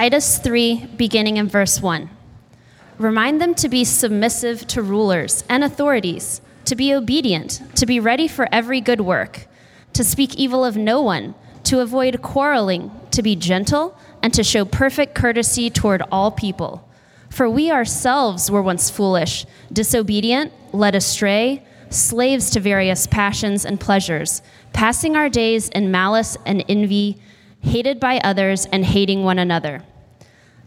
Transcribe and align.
Titus 0.00 0.38
3, 0.38 0.86
beginning 0.96 1.36
in 1.36 1.46
verse 1.46 1.82
1. 1.82 2.08
Remind 2.96 3.38
them 3.38 3.54
to 3.56 3.68
be 3.68 3.84
submissive 3.84 4.66
to 4.68 4.80
rulers 4.80 5.44
and 5.46 5.62
authorities, 5.62 6.40
to 6.64 6.74
be 6.74 6.94
obedient, 6.94 7.60
to 7.76 7.84
be 7.84 8.00
ready 8.00 8.26
for 8.26 8.48
every 8.50 8.80
good 8.80 9.02
work, 9.02 9.46
to 9.92 10.02
speak 10.02 10.36
evil 10.36 10.64
of 10.64 10.74
no 10.74 11.02
one, 11.02 11.34
to 11.64 11.80
avoid 11.80 12.22
quarreling, 12.22 12.90
to 13.10 13.20
be 13.20 13.36
gentle, 13.36 13.94
and 14.22 14.32
to 14.32 14.42
show 14.42 14.64
perfect 14.64 15.14
courtesy 15.14 15.68
toward 15.68 16.02
all 16.10 16.30
people. 16.30 16.88
For 17.28 17.50
we 17.50 17.70
ourselves 17.70 18.50
were 18.50 18.62
once 18.62 18.88
foolish, 18.88 19.44
disobedient, 19.70 20.50
led 20.72 20.94
astray, 20.94 21.62
slaves 21.90 22.48
to 22.52 22.60
various 22.60 23.06
passions 23.06 23.66
and 23.66 23.78
pleasures, 23.78 24.40
passing 24.72 25.14
our 25.14 25.28
days 25.28 25.68
in 25.68 25.90
malice 25.90 26.38
and 26.46 26.64
envy, 26.70 27.20
hated 27.60 28.00
by 28.00 28.18
others 28.24 28.64
and 28.72 28.86
hating 28.86 29.24
one 29.24 29.38
another. 29.38 29.82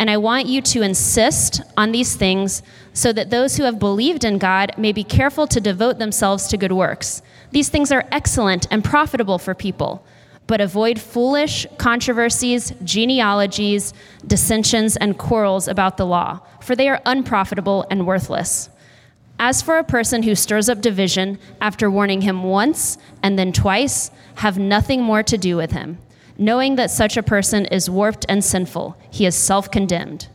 and 0.00 0.08
I 0.08 0.16
want 0.16 0.46
you 0.46 0.62
to 0.62 0.80
insist 0.80 1.60
on 1.76 1.92
these 1.92 2.16
things 2.16 2.62
so 2.94 3.12
that 3.12 3.28
those 3.28 3.58
who 3.58 3.64
have 3.64 3.78
believed 3.78 4.24
in 4.24 4.38
God 4.38 4.72
may 4.78 4.92
be 4.92 5.04
careful 5.04 5.46
to 5.48 5.60
devote 5.60 5.98
themselves 5.98 6.48
to 6.48 6.56
good 6.56 6.72
works. 6.72 7.20
These 7.50 7.68
things 7.68 7.92
are 7.92 8.08
excellent 8.10 8.66
and 8.70 8.82
profitable 8.82 9.38
for 9.38 9.54
people, 9.54 10.02
but 10.46 10.58
avoid 10.58 10.98
foolish 10.98 11.66
controversies, 11.76 12.72
genealogies, 12.82 13.92
dissensions, 14.26 14.96
and 14.96 15.18
quarrels 15.18 15.68
about 15.68 15.98
the 15.98 16.06
law, 16.06 16.40
for 16.62 16.74
they 16.74 16.88
are 16.88 17.02
unprofitable 17.04 17.84
and 17.90 18.06
worthless. 18.06 18.70
As 19.38 19.60
for 19.60 19.76
a 19.76 19.84
person 19.84 20.22
who 20.22 20.34
stirs 20.34 20.70
up 20.70 20.80
division 20.80 21.38
after 21.60 21.90
warning 21.90 22.22
him 22.22 22.42
once 22.44 22.96
and 23.22 23.38
then 23.38 23.52
twice, 23.52 24.10
have 24.36 24.58
nothing 24.58 25.02
more 25.02 25.22
to 25.22 25.36
do 25.36 25.58
with 25.58 25.72
him 25.72 25.98
knowing 26.40 26.76
that 26.76 26.90
such 26.90 27.18
a 27.18 27.22
person 27.22 27.66
is 27.66 27.90
warped 27.90 28.24
and 28.26 28.42
sinful. 28.42 28.96
He 29.10 29.26
is 29.26 29.36
self 29.36 29.70
condemned. 29.70 30.26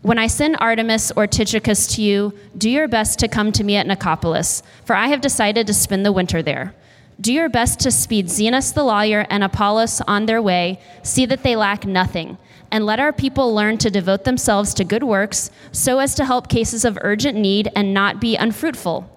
When 0.00 0.18
I 0.18 0.26
send 0.26 0.56
Artemas 0.56 1.12
or 1.14 1.28
Tychicus 1.28 1.86
to 1.94 2.02
you, 2.02 2.32
do 2.56 2.68
your 2.68 2.88
best 2.88 3.20
to 3.20 3.28
come 3.28 3.52
to 3.52 3.62
me 3.62 3.76
at 3.76 3.86
Nicopolis, 3.86 4.62
for 4.84 4.96
I 4.96 5.08
have 5.08 5.20
decided 5.20 5.66
to 5.68 5.74
spend 5.74 6.04
the 6.04 6.10
winter 6.10 6.42
there. 6.42 6.74
Do 7.20 7.32
your 7.32 7.50
best 7.50 7.78
to 7.80 7.90
speed 7.92 8.26
Zenas 8.26 8.72
the 8.72 8.82
lawyer 8.82 9.26
and 9.28 9.44
Apollos 9.44 10.00
on 10.08 10.26
their 10.26 10.42
way, 10.42 10.80
see 11.02 11.26
that 11.26 11.44
they 11.44 11.54
lack 11.54 11.86
nothing, 11.86 12.38
and 12.72 12.86
let 12.86 12.98
our 12.98 13.12
people 13.12 13.54
learn 13.54 13.76
to 13.78 13.90
devote 13.90 14.24
themselves 14.24 14.72
to 14.74 14.82
good 14.82 15.04
works 15.04 15.50
so 15.72 15.98
as 15.98 16.14
to 16.14 16.24
help 16.24 16.48
cases 16.48 16.86
of 16.86 16.98
urgent 17.02 17.36
need 17.36 17.70
and 17.76 17.92
not 17.92 18.18
be 18.18 18.34
unfruitful. 18.34 19.08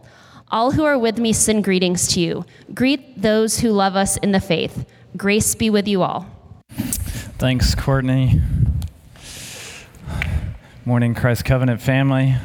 All 0.52 0.72
who 0.72 0.84
are 0.84 1.00
with 1.00 1.18
me 1.18 1.32
send 1.34 1.64
greetings 1.64 2.08
to 2.10 2.20
you. 2.20 2.46
Greet 2.74 3.22
those 3.22 3.62
who 3.62 3.72
love 3.72 3.96
us 3.96 4.18
in 4.18 4.34
the 4.34 4.42
faith. 4.42 4.86
Grace 5.16 5.56
be 5.56 5.70
with 5.70 5.88
you 5.88 6.02
all. 6.02 6.28
Thanks, 7.38 7.74
Courtney. 7.74 8.42
Morning, 10.84 11.14
Christ 11.14 11.46
Covenant 11.46 11.80
family. 11.80 12.36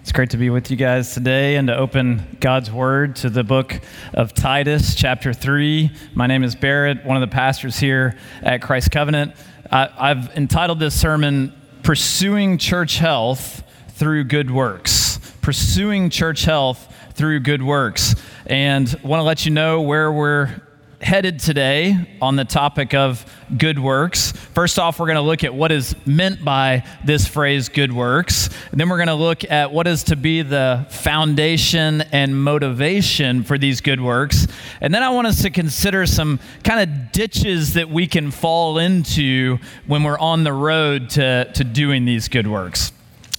It's 0.00 0.10
great 0.10 0.30
to 0.30 0.36
be 0.36 0.50
with 0.50 0.70
you 0.70 0.76
guys 0.76 1.14
today 1.14 1.56
and 1.56 1.68
to 1.68 1.76
open 1.76 2.38
God's 2.40 2.72
Word 2.72 3.14
to 3.16 3.30
the 3.30 3.44
book 3.44 3.78
of 4.14 4.34
Titus, 4.34 4.94
chapter 4.94 5.32
3. 5.32 5.90
My 6.14 6.26
name 6.26 6.42
is 6.42 6.56
Barrett, 6.56 7.04
one 7.04 7.16
of 7.16 7.20
the 7.20 7.32
pastors 7.32 7.78
here 7.78 8.18
at 8.42 8.62
Christ 8.62 8.90
Covenant. 8.90 9.34
I, 9.70 10.08
have 10.08 10.32
entitled 10.34 10.80
this 10.80 10.98
sermon, 10.98 11.52
Pursuing 11.82 12.58
Church 12.58 12.98
Health 12.98 13.62
Through 13.90 14.24
Good 14.24 14.50
Works. 14.50 15.18
Pursuing 15.40 16.10
Church 16.10 16.44
Health 16.44 16.92
Through 17.12 17.40
Good 17.40 17.62
Works. 17.62 18.16
And 18.46 18.88
want 19.04 19.20
to 19.20 19.24
let 19.24 19.44
you 19.44 19.52
know 19.52 19.82
where 19.82 20.10
we're 20.10 20.62
headed 21.00 21.38
today 21.38 22.18
on 22.20 22.36
the 22.36 22.44
topic 22.44 22.92
of 22.92 23.24
good 23.56 23.78
works. 23.78 24.32
First 24.32 24.78
off, 24.78 24.98
we're 24.98 25.06
going 25.06 25.16
to 25.16 25.22
look 25.22 25.44
at 25.44 25.54
what 25.54 25.70
is 25.70 25.94
meant 26.06 26.44
by 26.44 26.84
this 27.04 27.26
phrase 27.26 27.68
good 27.68 27.92
works. 27.92 28.48
And 28.70 28.80
then 28.80 28.88
we're 28.88 28.96
going 28.96 29.08
to 29.08 29.14
look 29.14 29.48
at 29.50 29.72
what 29.72 29.86
is 29.86 30.04
to 30.04 30.16
be 30.16 30.42
the 30.42 30.86
foundation 30.90 32.02
and 32.12 32.40
motivation 32.42 33.44
for 33.44 33.58
these 33.58 33.80
good 33.80 34.00
works. 34.00 34.46
And 34.80 34.92
then 34.92 35.02
I 35.02 35.10
want 35.10 35.28
us 35.28 35.42
to 35.42 35.50
consider 35.50 36.04
some 36.04 36.40
kind 36.64 36.80
of 36.80 37.12
ditches 37.12 37.74
that 37.74 37.88
we 37.88 38.06
can 38.06 38.30
fall 38.30 38.78
into 38.78 39.58
when 39.86 40.02
we're 40.02 40.18
on 40.18 40.44
the 40.44 40.52
road 40.52 41.10
to, 41.10 41.50
to 41.52 41.64
doing 41.64 42.04
these 42.04 42.28
good 42.28 42.46
works. 42.46 42.92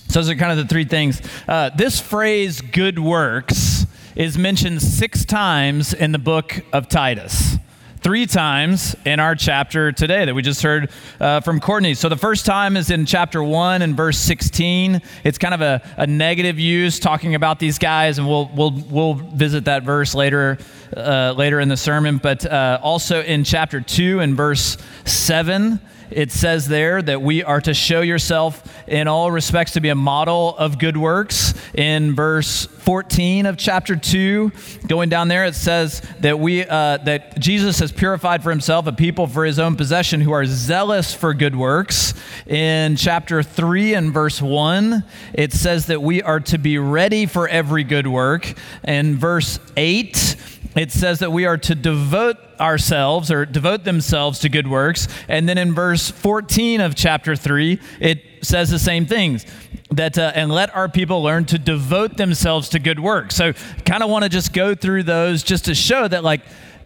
So, 0.07 0.19
those 0.19 0.29
are 0.31 0.35
kind 0.35 0.51
of 0.51 0.57
the 0.57 0.65
three 0.65 0.85
things. 0.85 1.21
Uh, 1.47 1.69
this 1.69 1.99
phrase, 1.99 2.61
good 2.61 2.97
works, 2.97 3.78
is 4.19 4.37
mentioned 4.37 4.81
six 4.81 5.23
times 5.23 5.93
in 5.93 6.11
the 6.11 6.19
book 6.19 6.61
of 6.73 6.89
Titus. 6.89 7.55
Three 8.01 8.25
times 8.25 8.93
in 9.05 9.17
our 9.17 9.33
chapter 9.33 9.93
today 9.93 10.25
that 10.25 10.35
we 10.35 10.41
just 10.41 10.61
heard 10.61 10.91
uh, 11.21 11.39
from 11.39 11.61
Courtney. 11.61 11.93
So 11.93 12.09
the 12.09 12.17
first 12.17 12.45
time 12.45 12.75
is 12.75 12.91
in 12.91 13.05
chapter 13.05 13.41
1 13.41 13.81
and 13.81 13.95
verse 13.95 14.17
16. 14.17 15.01
It's 15.23 15.37
kind 15.37 15.53
of 15.53 15.61
a, 15.61 15.81
a 15.95 16.05
negative 16.05 16.59
use 16.59 16.99
talking 16.99 17.33
about 17.33 17.59
these 17.59 17.77
guys, 17.77 18.17
and 18.17 18.27
we'll, 18.27 18.51
we'll, 18.53 18.71
we'll 18.89 19.13
visit 19.13 19.63
that 19.65 19.83
verse 19.83 20.13
later, 20.13 20.57
uh, 20.97 21.33
later 21.37 21.61
in 21.61 21.69
the 21.69 21.77
sermon. 21.77 22.17
But 22.17 22.45
uh, 22.45 22.77
also 22.83 23.23
in 23.23 23.45
chapter 23.45 23.79
2 23.79 24.19
and 24.19 24.35
verse 24.35 24.77
7 25.05 25.79
it 26.11 26.31
says 26.31 26.67
there 26.67 27.01
that 27.01 27.21
we 27.21 27.43
are 27.43 27.61
to 27.61 27.73
show 27.73 28.01
yourself 28.01 28.63
in 28.87 29.07
all 29.07 29.31
respects 29.31 29.73
to 29.73 29.81
be 29.81 29.89
a 29.89 29.95
model 29.95 30.55
of 30.57 30.79
good 30.79 30.97
works. 30.97 31.53
In 31.73 32.15
verse 32.15 32.65
14 32.65 33.45
of 33.45 33.57
chapter 33.57 33.95
2, 33.95 34.51
going 34.87 35.09
down 35.09 35.27
there, 35.27 35.45
it 35.45 35.55
says 35.55 36.01
that 36.21 36.39
we 36.39 36.65
uh, 36.65 36.97
that 36.97 37.39
Jesus 37.39 37.79
has 37.79 37.91
purified 37.91 38.41
for 38.41 38.49
himself 38.49 38.87
a 38.87 38.91
people 38.91 39.27
for 39.27 39.45
his 39.45 39.59
own 39.59 39.75
possession 39.75 40.21
who 40.21 40.31
are 40.31 40.45
zealous 40.45 41.13
for 41.13 41.33
good 41.33 41.55
works. 41.55 42.13
In 42.47 42.95
chapter 42.95 43.43
3 43.43 43.93
and 43.93 44.13
verse 44.13 44.41
1, 44.41 45.03
it 45.33 45.53
says 45.53 45.85
that 45.87 46.01
we 46.01 46.23
are 46.23 46.39
to 46.41 46.57
be 46.57 46.77
ready 46.79 47.25
for 47.25 47.47
every 47.47 47.83
good 47.83 48.07
work. 48.07 48.53
In 48.83 49.17
verse 49.17 49.59
8, 49.77 50.35
it 50.75 50.91
says 50.91 51.19
that 51.19 51.31
we 51.31 51.45
are 51.45 51.57
to 51.57 51.75
devote 51.75 52.37
ourselves 52.59 53.31
or 53.31 53.45
devote 53.45 53.83
themselves 53.83 54.39
to 54.39 54.49
good 54.49 54.67
works. 54.67 55.07
And 55.27 55.47
then 55.47 55.57
in 55.57 55.73
verse 55.73 56.09
14 56.09 56.81
of 56.81 56.95
chapter 56.95 57.35
3, 57.35 57.79
it 57.99 58.23
says 58.41 58.69
the 58.69 58.79
same 58.79 59.05
things 59.05 59.45
that 59.91 60.17
uh, 60.17 60.31
and 60.35 60.51
let 60.51 60.73
our 60.75 60.87
people 60.87 61.23
learn 61.23 61.45
to 61.45 61.57
devote 61.57 62.17
themselves 62.17 62.69
to 62.69 62.79
good 62.79 62.99
works. 62.99 63.35
So 63.35 63.53
kind 63.85 64.03
of 64.03 64.09
want 64.09 64.23
to 64.23 64.29
just 64.29 64.53
go 64.53 64.75
through 64.75 65.03
those 65.03 65.43
just 65.43 65.65
to 65.65 65.75
show 65.75 66.07
that 66.07 66.23
like 66.23 66.41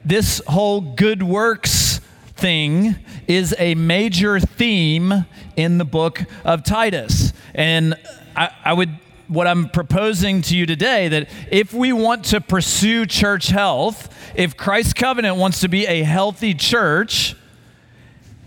this 0.05 0.41
whole 0.47 0.81
good 0.81 1.23
works 1.23 1.99
thing 2.35 2.95
is 3.27 3.55
a 3.59 3.75
major 3.75 4.39
theme 4.39 5.25
in 5.55 5.77
the 5.77 5.85
book 5.85 6.23
of 6.43 6.63
Titus. 6.63 7.33
And 7.53 7.95
I, 8.35 8.49
I 8.65 8.73
would 8.73 8.89
what 9.33 9.47
I'm 9.47 9.69
proposing 9.69 10.41
to 10.43 10.55
you 10.55 10.65
today 10.65 11.07
that 11.07 11.29
if 11.51 11.73
we 11.73 11.91
want 11.91 12.25
to 12.25 12.39
pursue 12.39 13.05
church 13.05 13.47
health, 13.47 14.13
if 14.35 14.55
Christ 14.55 14.95
Covenant 14.95 15.37
wants 15.37 15.61
to 15.61 15.67
be 15.67 15.85
a 15.87 16.03
healthy 16.03 16.53
church, 16.53 17.35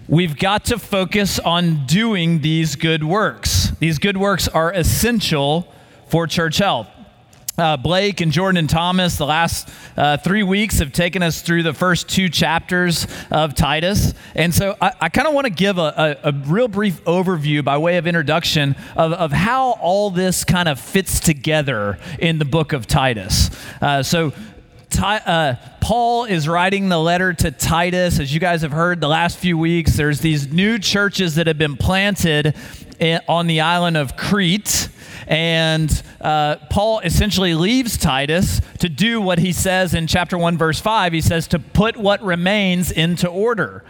we've 0.08 0.38
got 0.38 0.64
to 0.66 0.78
focus 0.78 1.38
on 1.40 1.86
doing 1.86 2.40
these 2.40 2.76
good 2.76 3.02
works. 3.02 3.72
These 3.80 3.98
good 3.98 4.16
works 4.16 4.48
are 4.48 4.72
essential 4.72 5.72
for 6.08 6.26
church 6.26 6.58
health 6.58 6.88
uh, 7.58 7.76
Blake 7.76 8.20
and 8.20 8.32
Jordan 8.32 8.58
and 8.58 8.68
Thomas, 8.68 9.16
the 9.16 9.26
last 9.26 9.68
uh, 9.96 10.16
three 10.18 10.42
weeks 10.42 10.78
have 10.78 10.92
taken 10.92 11.22
us 11.22 11.40
through 11.40 11.62
the 11.62 11.72
first 11.72 12.08
two 12.08 12.28
chapters 12.28 13.06
of 13.30 13.54
Titus. 13.54 14.12
And 14.34 14.54
so 14.54 14.76
I, 14.80 14.92
I 15.00 15.08
kind 15.08 15.26
of 15.26 15.34
want 15.34 15.46
to 15.46 15.52
give 15.52 15.78
a, 15.78 16.18
a, 16.22 16.28
a, 16.28 16.32
real 16.32 16.68
brief 16.68 17.02
overview 17.04 17.64
by 17.64 17.78
way 17.78 17.96
of 17.96 18.06
introduction 18.06 18.76
of, 18.94 19.12
of 19.12 19.32
how 19.32 19.72
all 19.72 20.10
this 20.10 20.44
kind 20.44 20.68
of 20.68 20.78
fits 20.78 21.18
together 21.18 21.98
in 22.18 22.38
the 22.38 22.44
book 22.44 22.72
of 22.72 22.86
Titus. 22.86 23.50
Uh, 23.80 24.02
so 24.02 24.32
uh, 25.02 25.54
Paul 25.80 26.24
is 26.24 26.48
writing 26.48 26.88
the 26.88 26.98
letter 26.98 27.32
to 27.32 27.50
Titus. 27.50 28.20
As 28.20 28.32
you 28.32 28.40
guys 28.40 28.62
have 28.62 28.72
heard 28.72 29.00
the 29.00 29.08
last 29.08 29.38
few 29.38 29.56
weeks, 29.56 29.96
there's 29.96 30.20
these 30.20 30.52
new 30.52 30.78
churches 30.78 31.36
that 31.36 31.46
have 31.46 31.58
been 31.58 31.76
planted 31.76 32.54
in, 32.98 33.20
on 33.28 33.46
the 33.46 33.60
island 33.60 33.96
of 33.96 34.16
Crete. 34.16 34.88
And 35.26 36.02
uh, 36.20 36.56
Paul 36.70 37.00
essentially 37.00 37.54
leaves 37.54 37.96
Titus 37.96 38.60
to 38.78 38.88
do 38.88 39.20
what 39.20 39.38
he 39.38 39.52
says 39.52 39.94
in 39.94 40.06
chapter 40.06 40.38
1, 40.38 40.56
verse 40.56 40.78
5. 40.78 41.12
He 41.12 41.20
says 41.20 41.48
to 41.48 41.58
put 41.58 41.96
what 41.96 42.22
remains 42.22 42.90
into 42.90 43.28
order. 43.28 43.84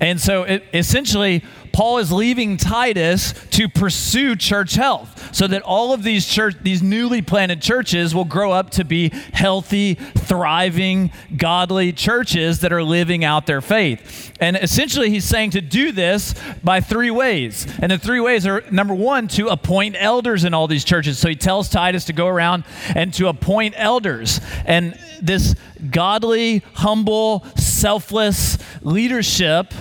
And 0.00 0.20
so 0.20 0.42
it, 0.42 0.64
essentially, 0.74 1.44
Paul 1.72 1.98
is 1.98 2.12
leaving 2.12 2.56
Titus 2.56 3.34
to 3.50 3.68
pursue 3.68 4.36
church 4.36 4.74
health 4.74 5.34
so 5.34 5.46
that 5.46 5.62
all 5.62 5.92
of 5.92 6.02
these 6.02 6.26
church 6.26 6.56
these 6.62 6.82
newly 6.82 7.22
planted 7.22 7.62
churches 7.62 8.14
will 8.14 8.24
grow 8.24 8.52
up 8.52 8.70
to 8.70 8.84
be 8.84 9.10
healthy, 9.32 9.94
thriving, 9.94 11.12
godly 11.36 11.92
churches 11.92 12.60
that 12.60 12.72
are 12.72 12.82
living 12.82 13.24
out 13.24 13.46
their 13.46 13.60
faith. 13.60 14.32
And 14.40 14.56
essentially 14.56 15.10
he's 15.10 15.24
saying 15.24 15.50
to 15.50 15.60
do 15.60 15.92
this 15.92 16.34
by 16.62 16.80
three 16.80 17.10
ways. 17.10 17.66
And 17.80 17.92
the 17.92 17.98
three 17.98 18.20
ways 18.20 18.46
are 18.46 18.64
number 18.70 18.94
1 18.94 19.28
to 19.28 19.48
appoint 19.48 19.96
elders 19.98 20.44
in 20.44 20.54
all 20.54 20.66
these 20.66 20.84
churches. 20.84 21.18
So 21.18 21.28
he 21.28 21.36
tells 21.36 21.68
Titus 21.68 22.06
to 22.06 22.12
go 22.12 22.26
around 22.26 22.64
and 22.94 23.12
to 23.14 23.28
appoint 23.28 23.74
elders. 23.76 24.40
And 24.64 24.98
this 25.20 25.54
godly, 25.90 26.62
humble, 26.74 27.44
selfless 27.56 28.58
leadership 28.82 29.72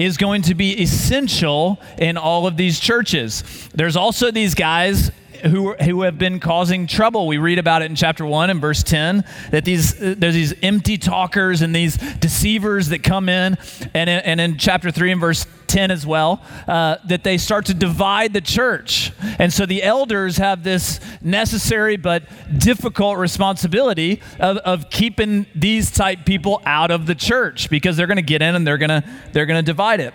is 0.00 0.16
going 0.16 0.42
to 0.42 0.54
be 0.54 0.80
essential 0.80 1.80
in 1.98 2.16
all 2.16 2.46
of 2.46 2.56
these 2.56 2.80
churches. 2.80 3.68
There's 3.74 3.96
also 3.96 4.30
these 4.30 4.54
guys 4.54 5.10
who, 5.44 5.74
who 5.74 6.02
have 6.02 6.18
been 6.18 6.40
causing 6.40 6.86
trouble. 6.86 7.26
We 7.26 7.38
read 7.38 7.58
about 7.58 7.82
it 7.82 7.86
in 7.86 7.96
chapter 7.96 8.24
1 8.24 8.50
and 8.50 8.60
verse 8.60 8.82
10 8.82 9.24
that 9.50 9.64
these, 9.64 9.94
there's 9.98 10.34
these 10.34 10.54
empty 10.62 10.98
talkers 10.98 11.62
and 11.62 11.74
these 11.74 11.96
deceivers 11.96 12.88
that 12.88 13.02
come 13.02 13.28
in. 13.28 13.58
And, 13.94 14.10
in, 14.10 14.20
and 14.20 14.40
in 14.40 14.58
chapter 14.58 14.90
3 14.90 15.12
and 15.12 15.20
verse 15.20 15.46
10 15.66 15.90
as 15.90 16.04
well, 16.04 16.42
uh, 16.66 16.96
that 17.06 17.22
they 17.22 17.38
start 17.38 17.66
to 17.66 17.74
divide 17.74 18.32
the 18.32 18.40
church. 18.40 19.12
And 19.38 19.52
so 19.52 19.66
the 19.66 19.82
elders 19.82 20.36
have 20.38 20.64
this 20.64 21.00
necessary 21.22 21.96
but 21.96 22.24
difficult 22.58 23.18
responsibility 23.18 24.20
of, 24.38 24.56
of 24.58 24.90
keeping 24.90 25.46
these 25.54 25.90
type 25.90 26.24
people 26.24 26.60
out 26.66 26.90
of 26.90 27.06
the 27.06 27.14
church 27.14 27.70
because 27.70 27.96
they're 27.96 28.08
going 28.08 28.16
to 28.16 28.22
get 28.22 28.42
in 28.42 28.54
and 28.56 28.66
they're 28.66 28.78
going 28.78 29.02
to 29.02 29.04
they're 29.32 29.46
going 29.46 29.64
to 29.64 29.66
divide 29.66 30.00
it. 30.00 30.12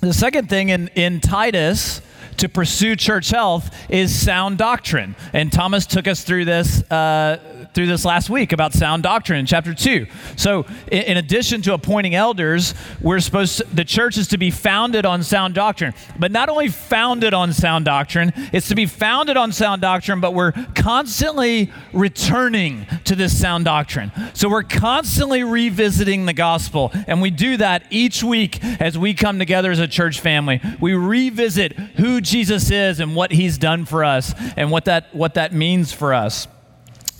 The 0.00 0.12
second 0.12 0.48
thing 0.48 0.68
in, 0.68 0.88
in 0.88 1.20
Titus, 1.20 2.02
to 2.38 2.48
pursue 2.48 2.96
church 2.96 3.30
health 3.30 3.74
is 3.88 4.14
sound 4.14 4.58
doctrine. 4.58 5.16
And 5.32 5.52
Thomas 5.52 5.86
took 5.86 6.06
us 6.06 6.24
through 6.24 6.44
this 6.44 6.82
uh, 6.90 7.38
through 7.72 7.86
this 7.86 8.04
last 8.04 8.28
week 8.28 8.52
about 8.52 8.72
sound 8.72 9.02
doctrine 9.02 9.38
in 9.38 9.46
chapter 9.46 9.72
2. 9.72 10.06
So, 10.36 10.66
in, 10.90 11.02
in 11.02 11.16
addition 11.16 11.62
to 11.62 11.74
appointing 11.74 12.14
elders, 12.14 12.74
we're 13.00 13.20
supposed 13.20 13.58
to, 13.58 13.64
the 13.74 13.84
church 13.84 14.18
is 14.18 14.28
to 14.28 14.38
be 14.38 14.50
founded 14.50 15.06
on 15.06 15.22
sound 15.22 15.54
doctrine. 15.54 15.94
But 16.18 16.32
not 16.32 16.48
only 16.48 16.68
founded 16.68 17.32
on 17.34 17.52
sound 17.52 17.84
doctrine, 17.84 18.32
it's 18.52 18.68
to 18.68 18.74
be 18.74 18.86
founded 18.86 19.36
on 19.36 19.52
sound 19.52 19.82
doctrine, 19.82 20.20
but 20.20 20.34
we're 20.34 20.52
constantly 20.74 21.72
returning 21.92 22.86
to 23.04 23.14
this 23.14 23.38
sound 23.38 23.64
doctrine. 23.64 24.12
So, 24.34 24.48
we're 24.48 24.62
constantly 24.62 25.44
revisiting 25.44 26.26
the 26.26 26.32
gospel, 26.32 26.90
and 27.06 27.22
we 27.22 27.30
do 27.30 27.56
that 27.58 27.84
each 27.90 28.22
week 28.22 28.62
as 28.80 28.98
we 28.98 29.14
come 29.14 29.38
together 29.38 29.70
as 29.70 29.78
a 29.78 29.88
church 29.88 30.20
family. 30.20 30.60
We 30.80 30.94
revisit 30.94 31.72
who 31.72 32.20
Jesus 32.20 32.70
is 32.70 33.00
and 33.00 33.14
what 33.14 33.32
he's 33.32 33.58
done 33.58 33.84
for 33.84 34.04
us 34.04 34.34
and 34.56 34.70
what 34.70 34.86
that 34.86 35.14
what 35.14 35.34
that 35.34 35.52
means 35.52 35.92
for 35.92 36.14
us. 36.14 36.48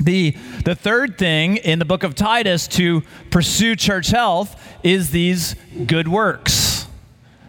The, 0.05 0.33
the 0.67 0.75
third 0.75 1.17
thing 1.17 1.57
in 1.57 1.79
the 1.79 1.87
book 1.87 2.03
of 2.03 2.15
Titus 2.15 2.69
to 2.69 3.03
pursue 3.31 3.75
church 3.75 4.09
health 4.09 4.63
is 4.83 5.11
these 5.11 5.57
good 5.87 6.09
works 6.09 6.87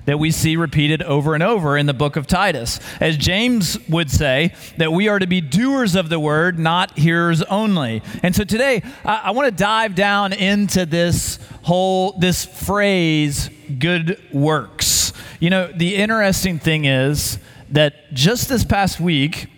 that 0.06 0.20
we 0.20 0.32
see 0.32 0.56
repeated 0.56 1.02
over 1.02 1.34
and 1.34 1.44
over 1.44 1.78
in 1.78 1.86
the 1.86 1.94
book 1.94 2.16
of 2.16 2.28
Titus. 2.28 2.80
As 3.02 3.18
James 3.18 3.78
would 3.90 4.10
say, 4.10 4.54
that 4.78 4.94
we 4.94 5.10
are 5.10 5.20
to 5.20 5.28
be 5.28 5.42
doers 5.42 5.96
of 5.96 6.08
the 6.08 6.20
word, 6.20 6.58
not 6.58 6.98
hearers 6.98 7.42
only. 7.44 8.02
And 8.24 8.34
so 8.34 8.46
today, 8.46 8.84
I, 9.04 9.24
I 9.26 9.32
want 9.32 9.48
to 9.48 9.64
dive 9.64 9.94
down 9.94 10.32
into 10.32 10.86
this 10.86 11.40
whole, 11.64 12.14
this 12.14 12.46
phrase, 12.46 13.50
good 13.80 14.18
works. 14.32 15.12
You 15.42 15.50
know, 15.50 15.72
the 15.76 15.98
interesting 15.98 16.58
thing 16.60 16.86
is 16.86 17.38
that 17.72 18.14
just 18.14 18.48
this 18.48 18.64
past 18.64 19.02
week, 19.02 19.50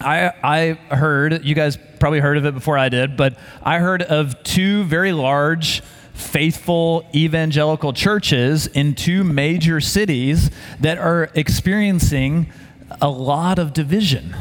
I, 0.00 0.32
I 0.42 0.94
heard, 0.94 1.44
you 1.44 1.54
guys 1.54 1.76
probably 1.98 2.20
heard 2.20 2.38
of 2.38 2.46
it 2.46 2.54
before 2.54 2.78
I 2.78 2.88
did, 2.88 3.16
but 3.16 3.38
I 3.62 3.78
heard 3.78 4.02
of 4.02 4.42
two 4.42 4.84
very 4.84 5.12
large, 5.12 5.82
faithful 6.14 7.06
evangelical 7.14 7.92
churches 7.92 8.66
in 8.66 8.94
two 8.94 9.24
major 9.24 9.80
cities 9.80 10.50
that 10.80 10.96
are 10.96 11.30
experiencing 11.34 12.50
a 13.02 13.10
lot 13.10 13.58
of 13.58 13.74
division. 13.74 14.34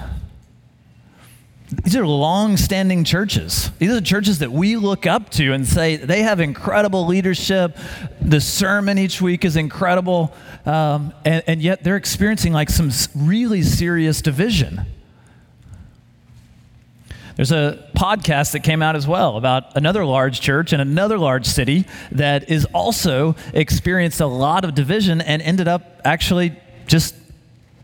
These 1.84 1.98
are 1.98 2.08
long 2.08 2.56
standing 2.56 3.04
churches. 3.04 3.70
These 3.80 3.92
are 3.92 4.02
churches 4.02 4.40
that 4.40 4.52
we 4.52 4.78
look 4.78 5.06
up 5.06 5.30
to 5.32 5.54
and 5.54 5.68
say 5.68 5.98
they 5.98 6.24
have 6.24 6.40
incredible 6.40 7.06
leadership. 7.06 7.78
The 8.22 8.42
sermon 8.42 8.98
each 8.98 9.22
week 9.22 9.46
is 9.46 9.56
incredible. 9.56 10.34
Um, 10.66 11.14
and, 11.26 11.44
and 11.46 11.62
yet 11.62 11.84
they're 11.84 11.98
experiencing 11.98 12.54
like 12.54 12.70
some 12.70 12.92
really 13.14 13.62
serious 13.62 14.22
division. 14.22 14.86
There's 17.40 17.54
a 17.54 17.82
podcast 17.96 18.52
that 18.52 18.64
came 18.64 18.82
out 18.82 18.98
as 18.98 19.08
well 19.08 19.38
about 19.38 19.78
another 19.78 20.04
large 20.04 20.42
church 20.42 20.74
in 20.74 20.82
another 20.82 21.18
large 21.18 21.46
city 21.46 21.86
that 22.12 22.50
is 22.50 22.66
also 22.74 23.38
experienced 23.54 24.20
a 24.20 24.26
lot 24.26 24.66
of 24.66 24.76
division 24.76 25.22
and 25.22 25.42
ended 25.42 25.70
up 25.70 26.02
actually 26.04 26.54
just 26.86 27.16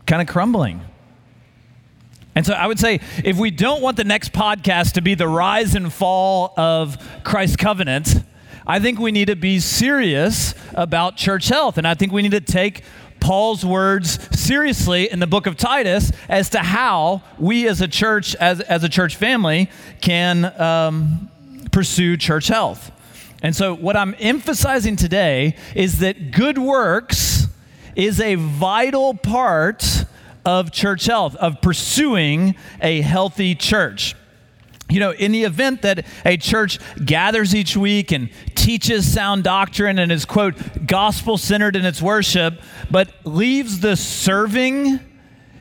kind 0.04 0.20
of 0.20 0.28
crumbling. 0.28 0.82
And 2.34 2.44
so 2.44 2.52
I 2.52 2.66
would 2.66 2.78
say 2.78 3.00
if 3.24 3.38
we 3.38 3.50
don't 3.50 3.80
want 3.80 3.96
the 3.96 4.04
next 4.04 4.34
podcast 4.34 4.92
to 4.92 5.00
be 5.00 5.14
the 5.14 5.26
rise 5.26 5.74
and 5.74 5.90
fall 5.90 6.52
of 6.58 6.98
Christ's 7.24 7.56
covenant, 7.56 8.14
I 8.66 8.78
think 8.78 8.98
we 8.98 9.10
need 9.10 9.28
to 9.28 9.36
be 9.36 9.58
serious 9.60 10.54
about 10.74 11.16
church 11.16 11.48
health. 11.48 11.78
And 11.78 11.88
I 11.88 11.94
think 11.94 12.12
we 12.12 12.20
need 12.20 12.32
to 12.32 12.42
take 12.42 12.82
Paul's 13.26 13.66
words 13.66 14.20
seriously 14.38 15.10
in 15.10 15.18
the 15.18 15.26
book 15.26 15.48
of 15.48 15.56
Titus 15.56 16.12
as 16.28 16.50
to 16.50 16.60
how 16.60 17.24
we 17.40 17.66
as 17.66 17.80
a 17.80 17.88
church, 17.88 18.36
as, 18.36 18.60
as 18.60 18.84
a 18.84 18.88
church 18.88 19.16
family, 19.16 19.68
can 20.00 20.44
um, 20.60 21.28
pursue 21.72 22.16
church 22.16 22.46
health. 22.46 22.92
And 23.42 23.56
so, 23.56 23.74
what 23.74 23.96
I'm 23.96 24.14
emphasizing 24.20 24.94
today 24.94 25.56
is 25.74 25.98
that 25.98 26.30
good 26.30 26.56
works 26.56 27.48
is 27.96 28.20
a 28.20 28.36
vital 28.36 29.14
part 29.14 30.04
of 30.44 30.70
church 30.70 31.06
health, 31.06 31.34
of 31.34 31.60
pursuing 31.60 32.54
a 32.80 33.00
healthy 33.00 33.56
church. 33.56 34.14
You 34.88 35.00
know, 35.00 35.10
in 35.10 35.32
the 35.32 35.42
event 35.42 35.82
that 35.82 36.06
a 36.24 36.36
church 36.36 36.78
gathers 37.04 37.56
each 37.56 37.76
week 37.76 38.12
and 38.12 38.30
teaches 38.66 39.12
sound 39.12 39.44
doctrine 39.44 39.96
and 40.00 40.10
is, 40.10 40.24
quote, 40.24 40.56
gospel 40.88 41.38
centered 41.38 41.76
in 41.76 41.84
its 41.84 42.02
worship, 42.02 42.60
but 42.90 43.08
leaves 43.24 43.78
the 43.78 43.94
serving 43.94 44.98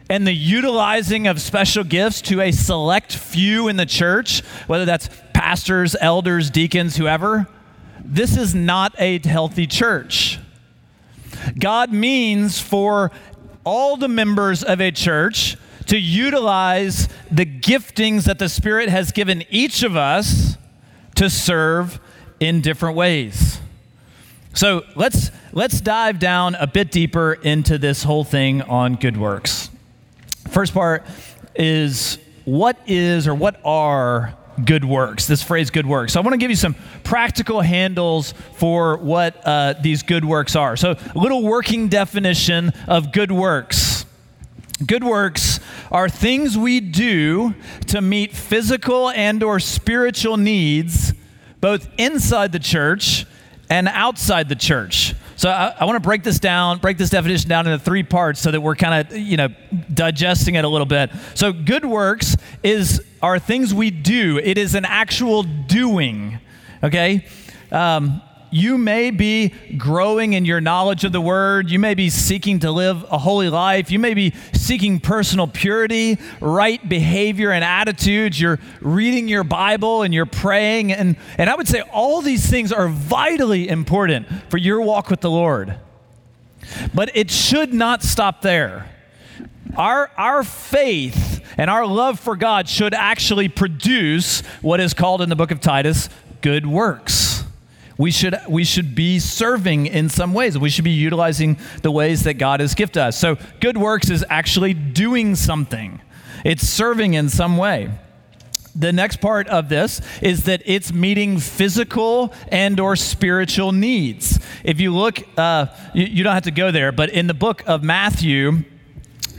and 0.10 0.26
the 0.26 0.34
utilizing 0.34 1.28
of 1.28 1.40
special 1.40 1.84
gifts 1.84 2.20
to 2.20 2.42
a 2.42 2.52
select 2.52 3.16
few 3.16 3.68
in 3.68 3.78
the 3.78 3.86
church, 3.86 4.42
whether 4.66 4.86
that's 4.86 5.08
pastors, 5.36 5.96
elders, 6.02 6.50
deacons, 6.50 6.96
whoever, 6.96 7.48
this 8.04 8.36
is 8.36 8.56
not 8.56 8.96
a 8.98 9.20
healthy 9.20 9.68
church. 9.68 10.40
God 11.60 11.94
means 11.94 12.60
for 12.60 13.12
all 13.64 13.98
the 13.98 14.08
members 14.08 14.64
of 14.64 14.82
a 14.82 14.90
church 14.90 15.58
to 15.86 16.00
utilize 16.00 17.08
the 17.30 17.46
giftings 17.46 18.24
that 18.24 18.40
the 18.40 18.50
Spirit 18.50 18.90
has 18.90 19.12
given 19.12 19.44
each 19.52 19.84
of 19.84 19.96
us 19.96 20.58
to 21.14 21.30
serve 21.30 22.00
in 22.40 22.62
different 22.62 22.96
ways. 22.96 23.60
So 24.54 24.86
let's, 24.96 25.32
let's 25.52 25.82
dive 25.82 26.20
down 26.20 26.56
a 26.56 26.68
bit 26.68 26.90
deeper 26.90 27.34
into 27.34 27.78
this 27.78 28.04
whole 28.04 28.24
thing 28.24 28.62
on 28.62 28.96
good 28.96 29.18
works. 29.18 29.70
First 30.50 30.74
part 30.74 31.06
is 31.56 32.18
what 32.46 32.78
is 32.88 33.28
or 33.28 33.36
what 33.36 33.60
are 33.66 34.34
good 34.64 34.86
works? 34.86 35.28
This 35.28 35.44
phrase, 35.44 35.70
good 35.70 35.86
works. 35.86 36.14
So 36.14 36.22
I 36.22 36.24
want 36.24 36.34
to 36.34 36.38
give 36.38 36.50
you 36.50 36.56
some 36.56 36.76
practical 37.04 37.60
handles 37.60 38.34
for 38.54 38.98
what 38.98 39.46
uh, 39.46 39.74
these 39.82 40.04
good 40.04 40.24
works 40.24 40.56
are. 40.56 40.78
So, 40.78 40.92
a 40.92 41.18
little 41.18 41.44
working 41.44 41.90
definition 41.90 42.72
of 42.88 43.12
good 43.12 43.32
works. 43.32 44.06
Good 44.86 45.04
works 45.04 45.60
are 45.92 46.08
things 46.08 46.58
we 46.58 46.80
do 46.80 47.56
to 47.88 48.02
meet 48.02 48.34
physical 48.34 49.10
and 49.10 49.44
or 49.44 49.60
spiritual 49.60 50.38
needs 50.38 51.14
both 51.66 51.90
inside 51.98 52.52
the 52.52 52.60
church 52.60 53.26
and 53.72 53.88
outside 53.88 54.48
the 54.48 54.56
church. 54.56 55.16
So 55.36 55.50
I, 55.50 55.74
I 55.80 55.86
want 55.86 55.96
to 55.96 56.00
break 56.00 56.22
this 56.22 56.38
down, 56.38 56.78
break 56.78 57.00
this 57.00 57.10
definition 57.10 57.50
down 57.50 57.66
into 57.66 57.84
three 57.84 58.04
parts 58.04 58.40
so 58.40 58.52
that 58.52 58.62
we're 58.62 58.76
kind 58.76 59.12
of, 59.12 59.18
you 59.18 59.36
know, 59.36 59.48
digesting 59.92 60.54
it 60.54 60.64
a 60.64 60.68
little 60.68 60.86
bit. 60.86 61.10
So 61.34 61.52
good 61.52 61.84
works 61.84 62.38
is 62.62 63.04
are 63.20 63.40
things 63.40 63.74
we 63.74 63.90
do. 63.90 64.38
It 64.38 64.60
is 64.60 64.76
an 64.76 64.86
actual 64.86 65.42
doing. 65.42 66.38
Okay. 66.84 67.26
Um, 67.72 68.22
you 68.56 68.78
may 68.78 69.12
be 69.12 69.50
growing 69.76 70.32
in 70.32 70.46
your 70.46 70.62
knowledge 70.62 71.04
of 71.04 71.12
the 71.12 71.20
word. 71.20 71.70
You 71.70 71.78
may 71.78 71.94
be 71.94 72.10
seeking 72.10 72.60
to 72.60 72.72
live 72.72 73.04
a 73.12 73.18
holy 73.18 73.50
life. 73.50 73.92
You 73.92 74.00
may 74.00 74.14
be 74.14 74.34
seeking 74.54 75.02
personal 75.02 75.46
purity, 75.46 76.18
right 76.40 76.88
behavior 76.88 77.52
and 77.52 77.66
attitudes. 77.66 78.40
You're 78.40 78.60
reading 78.80 79.28
your 79.28 79.44
Bible 79.44 80.04
and 80.04 80.14
you're 80.14 80.26
praying. 80.26 80.94
And, 80.94 81.18
and 81.38 81.50
I 81.50 81.56
would 81.56 81.68
say 81.68 81.82
all 81.92 82.22
these 82.22 82.50
things 82.50 82.72
are 82.72 82.88
vitally 82.88 83.68
important 83.68 84.26
for 84.50 84.58
your 84.58 84.80
walk 84.80 85.10
with 85.10 85.20
the 85.20 85.30
Lord. 85.30 85.78
But 86.94 87.12
it 87.14 87.30
should 87.30 87.74
not 87.74 88.04
stop 88.04 88.42
there. 88.42 88.90
Our, 89.76 90.10
our 90.16 90.46
faith 90.46 91.46
and 91.58 91.70
our 91.70 91.86
love 91.86 92.22
for 92.22 92.38
God 92.38 92.70
should 92.70 92.94
actually 92.94 93.50
produce 93.50 94.40
what 94.62 94.80
is 94.80 94.94
called 94.94 95.22
in 95.22 95.28
the 95.28 95.36
book 95.36 95.52
of 95.52 95.60
Titus 95.60 96.08
good 96.40 96.66
works. 96.66 97.35
We 97.98 98.12
should, 98.12 98.38
we 98.50 98.66
should 98.66 98.94
be 98.94 99.20
serving 99.20 99.86
in 99.88 100.10
some 100.10 100.34
ways. 100.34 100.58
We 100.58 100.70
should 100.70 100.84
be 100.84 100.92
utilizing 100.92 101.58
the 101.82 101.92
ways 101.92 102.24
that 102.24 102.34
God 102.36 102.60
has 102.60 102.76
gifted 102.76 103.02
us. 103.02 103.18
So, 103.18 103.38
good 103.62 103.78
works 103.78 104.10
is 104.10 104.26
actually 104.30 104.74
doing 104.74 105.36
something, 105.36 106.02
it's 106.44 106.68
serving 106.68 107.14
in 107.14 107.30
some 107.30 107.58
way 107.58 107.92
the 108.76 108.92
next 108.92 109.22
part 109.22 109.48
of 109.48 109.70
this 109.70 110.02
is 110.22 110.44
that 110.44 110.62
it's 110.66 110.92
meeting 110.92 111.40
physical 111.40 112.34
and 112.50 112.80
or 112.80 112.96
spiritual 112.96 113.72
needs 113.72 114.40
if 114.64 114.80
you 114.80 114.94
look 114.94 115.20
uh, 115.38 115.68
you, 115.94 116.06
you, 116.06 116.24
don't 116.24 116.34
have 116.34 116.44
to 116.44 116.52
go 116.52 116.72
there 116.72 116.92
but 116.92 117.10
in 117.10 117.28
the 117.28 117.34
book 117.34 117.64
of 117.66 117.84
matthew 117.84 118.64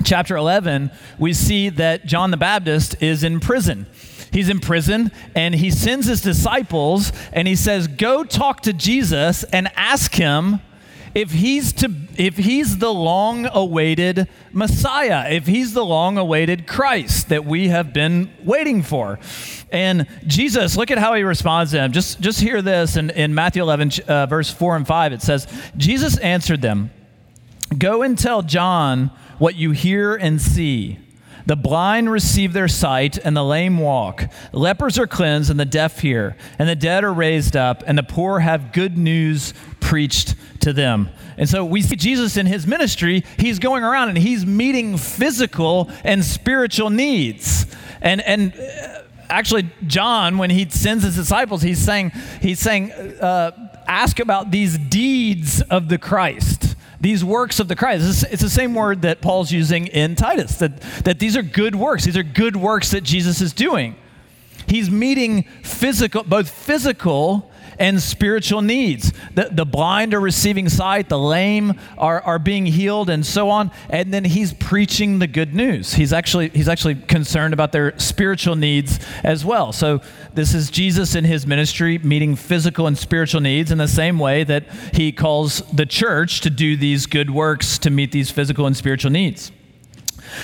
chapter 0.05 0.37
11 0.37 0.91
we 1.19 1.33
see 1.33 1.69
that 1.69 2.07
john 2.07 2.31
the 2.31 2.37
baptist 2.37 3.01
is 3.03 3.23
in 3.23 3.39
prison 3.39 3.87
he's 4.37 4.51
in 4.51 4.61
prison 4.61 5.11
and 5.35 5.55
he 5.55 5.71
sends 5.71 6.07
his 6.07 6.21
disciples 6.21 7.11
and 7.33 7.49
he 7.49 7.57
says 7.57 7.89
go 7.89 8.23
talk 8.23 8.61
to 8.61 8.73
jesus 8.73 9.45
and 9.45 9.71
ask 9.77 10.15
him 10.15 10.61
if 11.17 11.31
he's 11.31 11.73
to 11.73 11.91
if 12.19 12.37
he's 12.37 12.77
the 12.77 12.93
long 12.93 13.49
awaited 13.51 14.29
Messiah, 14.53 15.31
if 15.31 15.47
he's 15.47 15.73
the 15.73 15.85
long 15.85 16.19
awaited 16.19 16.67
Christ 16.67 17.31
that 17.31 17.47
we 17.47 17.69
have 17.69 17.95
been 17.95 18.31
waiting 18.45 18.83
for. 18.83 19.19
And 19.73 20.07
Jesus, 20.27 20.77
look 20.77 20.91
at 20.91 20.99
how 20.99 21.15
he 21.15 21.23
responds 21.23 21.71
to 21.71 21.79
them. 21.79 21.93
Just 21.93 22.21
just 22.21 22.39
hear 22.39 22.61
this 22.61 22.99
in, 22.99 23.09
in 23.09 23.35
Matthew 23.35 23.63
11 23.63 23.93
uh, 24.07 24.27
verse 24.27 24.51
4 24.51 24.77
and 24.77 24.87
5 24.87 25.15
it 25.15 25.23
says, 25.23 25.47
Jesus 25.79 26.19
answered 26.19 26.61
them, 26.61 26.91
"Go 27.79 28.03
and 28.03 28.19
tell 28.19 28.43
John 28.43 29.11
what 29.39 29.55
you 29.55 29.71
hear 29.71 30.17
and 30.17 30.39
see." 30.39 30.99
The 31.47 31.57
blind 31.57 32.11
receive 32.11 32.53
their 32.53 32.69
sight, 32.69 33.19
and 33.19 33.37
the 33.37 33.45
lame 33.45 33.79
walk. 33.79 34.25
Lepers 34.53 34.99
are 34.99 35.07
cleansed, 35.07 35.51
and 35.51 35.59
the 35.59 35.65
deaf 35.65 36.01
hear. 36.01 36.37
And 36.59 36.69
the 36.69 36.75
dead 36.75 37.05
are 37.05 37.13
raised 37.13 37.57
up, 37.57 37.85
and 37.87 37.97
the 37.97 38.03
poor 38.03 38.41
have 38.41 38.73
good 38.73 38.99
news 38.99 39.55
preached 39.81 40.35
to 40.61 40.73
them. 40.73 41.09
And 41.39 41.49
so 41.49 41.65
we 41.65 41.83
see 41.83 41.95
Jesus 41.95 42.37
in 42.37 42.47
his 42.47 42.67
ministry, 42.67 43.25
he's 43.39 43.61
going 43.61 43.85
around 43.85 44.09
and 44.09 44.19
he's 44.19 44.45
meeting 44.45 44.97
physical 44.97 45.91
and 46.03 46.25
spiritual 46.25 46.91
needs. 46.91 47.67
And, 48.01 48.21
and, 48.23 48.53
uh, 48.55 49.03
actually 49.29 49.69
john 49.87 50.39
when 50.39 50.51
he 50.51 50.69
sends 50.69 51.03
his 51.03 51.17
disciples 51.17 51.61
he's 51.61 51.81
saying 51.81 52.13
he's 52.41 52.61
saying 52.61 52.93
uh, 52.93 53.51
ask 53.89 54.21
about 54.21 54.53
these 54.53 54.79
deeds 54.79 55.61
of 55.63 55.89
the 55.89 55.99
christ 55.99 56.66
these 57.07 57.25
works 57.25 57.61
of 57.61 57.69
the 57.69 57.77
Christ. 57.77 58.25
It's, 58.33 58.43
the 58.43 58.51
same 58.51 58.75
word 58.75 59.03
that 59.03 59.21
Paul's 59.21 59.53
using 59.53 59.87
in 59.87 60.17
Titus, 60.17 60.57
that, 60.57 60.81
that 61.05 61.21
these 61.21 61.37
are 61.37 61.43
good 61.43 61.77
works. 61.77 62.05
These 62.05 62.17
are 62.17 62.25
good 62.25 62.57
works 62.57 62.91
that 62.91 63.05
Jesus 63.05 63.41
is 63.41 63.53
doing. 63.53 63.95
He's 64.67 64.91
meeting 64.91 65.45
physical, 65.63 66.25
both 66.25 66.51
physical 66.51 67.53
and 67.79 68.01
spiritual 68.01 68.63
needs. 68.63 69.13
The, 69.35 69.49
the 69.51 69.67
blind 69.67 70.15
are 70.15 70.21
receiving 70.21 70.69
sight, 70.69 71.09
the 71.09 71.19
lame 71.19 71.79
are, 71.99 72.21
are 72.23 72.39
being 72.39 72.67
healed, 72.67 73.11
and 73.11 73.25
so 73.25 73.51
on. 73.51 73.71
And 73.91 74.13
then 74.13 74.25
he's 74.25 74.53
preaching 74.53 75.19
the 75.19 75.27
good 75.27 75.55
news. 75.55 75.95
He's 75.95 76.13
actually, 76.13 76.49
he's 76.51 76.69
actually 76.69 76.97
concerned 76.97 77.55
about 77.55 77.73
their 77.73 77.99
spiritual 77.99 78.57
needs 78.57 78.99
as 79.23 79.45
well. 79.45 79.73
So 79.73 80.01
this 80.35 80.55
is 80.55 80.71
Jesus 80.71 81.15
in 81.15 81.25
his 81.25 81.47
ministry 81.47 81.99
meeting 81.99 82.37
physical 82.37 82.87
and 82.87 82.97
spiritual 82.97 83.41
needs 83.41 83.71
in 83.71 83.79
the 83.79 83.89
same 83.89 84.19
way 84.19 84.45
that 84.45 84.65
he 84.93 85.13
calls 85.13 85.63
the 85.73 85.87
church 85.87 86.41
to 86.43 86.51
do 86.51 86.77
these 86.77 87.07
good 87.07 87.31
works 87.31 87.79
to 87.79 87.91
meet 87.91 88.13
these 88.13 88.31
physical 88.31 88.67
and 88.67 88.77
spiritual 88.77 89.11
needs. 89.11 89.53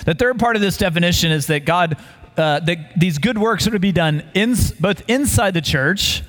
The 0.04 0.14
third 0.14 0.38
part 0.38 0.56
of 0.56 0.62
this 0.62 0.76
definition 0.76 1.32
is 1.32 1.46
that 1.48 1.64
God, 1.64 1.96
uh, 2.36 2.60
that 2.60 2.98
these 2.98 3.18
good 3.18 3.38
works 3.38 3.66
are 3.66 3.72
to 3.72 3.78
be 3.78 3.92
done 3.92 4.24
in, 4.34 4.54
both 4.80 5.02
inside 5.08 5.54
the 5.54 5.60
church 5.60 6.22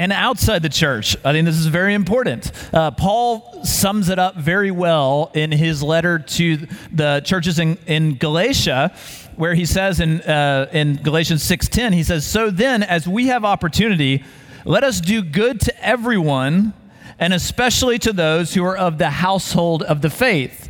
and 0.00 0.12
outside 0.12 0.62
the 0.62 0.70
church. 0.70 1.14
I 1.26 1.32
think 1.32 1.44
this 1.44 1.58
is 1.58 1.66
very 1.66 1.92
important. 1.92 2.50
Uh, 2.72 2.90
Paul 2.90 3.62
sums 3.64 4.08
it 4.08 4.18
up 4.18 4.34
very 4.34 4.70
well 4.70 5.30
in 5.34 5.52
his 5.52 5.82
letter 5.82 6.18
to 6.18 6.66
the 6.90 7.20
churches 7.22 7.58
in, 7.58 7.76
in 7.86 8.14
Galatia, 8.16 8.94
where 9.36 9.52
he 9.52 9.66
says 9.66 10.00
in, 10.00 10.22
uh, 10.22 10.70
in 10.72 10.96
Galatians 11.02 11.42
6.10, 11.42 11.92
he 11.92 12.02
says, 12.02 12.24
So 12.24 12.48
then, 12.48 12.82
as 12.82 13.06
we 13.06 13.26
have 13.26 13.44
opportunity, 13.44 14.24
let 14.64 14.84
us 14.84 15.02
do 15.02 15.20
good 15.20 15.60
to 15.60 15.84
everyone, 15.84 16.72
and 17.18 17.34
especially 17.34 17.98
to 17.98 18.14
those 18.14 18.54
who 18.54 18.64
are 18.64 18.78
of 18.78 18.96
the 18.96 19.10
household 19.10 19.82
of 19.82 20.00
the 20.00 20.08
faith. 20.08 20.69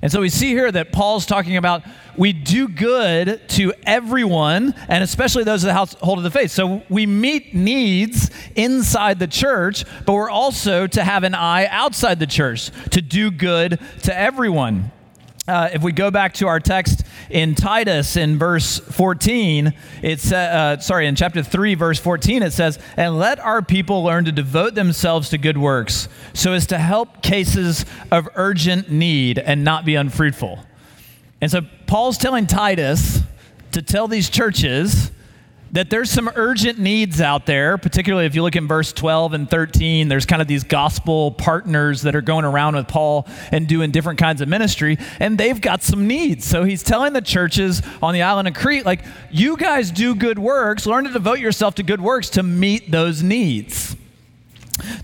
And 0.00 0.12
so 0.12 0.20
we 0.20 0.28
see 0.28 0.48
here 0.50 0.70
that 0.70 0.92
Paul's 0.92 1.26
talking 1.26 1.56
about 1.56 1.82
we 2.16 2.32
do 2.32 2.68
good 2.68 3.48
to 3.50 3.72
everyone, 3.84 4.74
and 4.88 5.04
especially 5.04 5.44
those 5.44 5.62
of 5.62 5.68
the 5.68 5.74
household 5.74 6.18
of 6.18 6.24
the 6.24 6.30
faith. 6.30 6.50
So 6.50 6.82
we 6.88 7.06
meet 7.06 7.54
needs 7.54 8.30
inside 8.56 9.18
the 9.18 9.26
church, 9.26 9.84
but 10.04 10.14
we're 10.14 10.30
also 10.30 10.86
to 10.88 11.04
have 11.04 11.22
an 11.22 11.34
eye 11.34 11.66
outside 11.66 12.18
the 12.18 12.26
church 12.26 12.70
to 12.90 13.00
do 13.00 13.30
good 13.30 13.78
to 14.02 14.16
everyone. 14.16 14.90
Uh, 15.48 15.70
if 15.72 15.82
we 15.82 15.92
go 15.92 16.10
back 16.10 16.34
to 16.34 16.46
our 16.46 16.60
text 16.60 17.04
in 17.30 17.54
Titus 17.54 18.18
in 18.18 18.38
verse 18.38 18.78
14, 18.78 19.72
it's 20.02 20.30
uh, 20.30 20.78
sorry 20.78 21.06
in 21.06 21.16
chapter 21.16 21.42
3 21.42 21.74
verse 21.74 21.98
14 21.98 22.42
it 22.42 22.52
says, 22.52 22.78
"And 22.98 23.18
let 23.18 23.40
our 23.40 23.62
people 23.62 24.04
learn 24.04 24.26
to 24.26 24.32
devote 24.32 24.74
themselves 24.74 25.30
to 25.30 25.38
good 25.38 25.56
works, 25.56 26.06
so 26.34 26.52
as 26.52 26.66
to 26.66 26.76
help 26.76 27.22
cases 27.22 27.86
of 28.12 28.28
urgent 28.34 28.90
need 28.90 29.38
and 29.38 29.64
not 29.64 29.86
be 29.86 29.94
unfruitful." 29.94 30.66
And 31.40 31.50
so 31.50 31.62
Paul's 31.86 32.18
telling 32.18 32.46
Titus 32.46 33.22
to 33.72 33.80
tell 33.80 34.06
these 34.06 34.28
churches 34.28 35.10
that 35.72 35.90
there's 35.90 36.10
some 36.10 36.30
urgent 36.34 36.78
needs 36.78 37.20
out 37.20 37.46
there, 37.46 37.76
particularly 37.76 38.26
if 38.26 38.34
you 38.34 38.42
look 38.42 38.56
in 38.56 38.66
verse 38.66 38.92
12 38.92 39.34
and 39.34 39.50
13, 39.50 40.08
there's 40.08 40.24
kind 40.24 40.40
of 40.40 40.48
these 40.48 40.64
gospel 40.64 41.32
partners 41.32 42.02
that 42.02 42.16
are 42.16 42.22
going 42.22 42.44
around 42.44 42.76
with 42.76 42.88
Paul 42.88 43.26
and 43.52 43.68
doing 43.68 43.90
different 43.90 44.18
kinds 44.18 44.40
of 44.40 44.48
ministry, 44.48 44.98
and 45.20 45.36
they've 45.36 45.60
got 45.60 45.82
some 45.82 46.06
needs. 46.06 46.46
So 46.46 46.64
he's 46.64 46.82
telling 46.82 47.12
the 47.12 47.20
churches 47.20 47.82
on 48.02 48.14
the 48.14 48.22
island 48.22 48.48
of 48.48 48.54
Crete, 48.54 48.86
like, 48.86 49.04
you 49.30 49.56
guys 49.56 49.90
do 49.90 50.14
good 50.14 50.38
works, 50.38 50.86
learn 50.86 51.04
to 51.04 51.12
devote 51.12 51.38
yourself 51.38 51.74
to 51.76 51.82
good 51.82 52.00
works 52.00 52.30
to 52.30 52.42
meet 52.42 52.90
those 52.90 53.22
needs. 53.22 53.97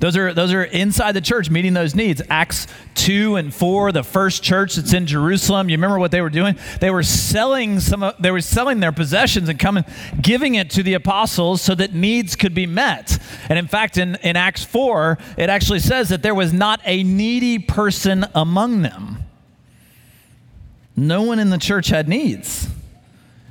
Those 0.01 0.17
are, 0.17 0.33
those 0.33 0.53
are 0.53 0.65
inside 0.65 1.13
the 1.13 1.21
church 1.21 1.51
meeting 1.51 1.75
those 1.75 1.95
needs. 1.95 2.23
Acts 2.29 2.67
2 2.95 3.37
and 3.37 3.53
4, 3.53 3.93
the 3.93 4.03
first 4.03 4.43
church 4.43 4.77
that's 4.77 4.93
in 4.93 5.07
Jerusalem. 5.07 5.69
You 5.69 5.77
remember 5.77 5.99
what 5.99 6.11
they 6.11 6.21
were 6.21 6.31
doing? 6.31 6.57
They 6.81 6.91
were 6.91 7.03
selling 7.03 7.81
some 7.81 8.13
they 8.19 8.31
were 8.31 8.41
selling 8.41 8.81
their 8.81 8.93
possessions 8.93 9.49
and 9.49 9.59
coming 9.59 9.85
giving 10.21 10.55
it 10.55 10.71
to 10.71 10.83
the 10.83 10.95
apostles 10.95 11.63
so 11.63 11.75
that 11.75 11.95
needs 11.95 12.37
could 12.37 12.55
be 12.55 12.67
met. 12.67 13.19
And 13.49 13.59
in 13.59 13.67
fact, 13.67 13.99
in, 13.99 14.17
in 14.23 14.37
Acts 14.37 14.65
4, 14.65 15.19
it 15.37 15.51
actually 15.51 15.81
says 15.81 16.09
that 16.09 16.23
there 16.23 16.35
was 16.35 16.53
not 16.53 16.81
a 16.85 17.03
needy 17.03 17.59
person 17.59 18.25
among 18.35 18.83
them. 18.83 19.19
No 20.97 21.23
one 21.23 21.39
in 21.39 21.51
the 21.51 21.59
church 21.59 21.89
had 21.89 22.09
needs 22.09 22.69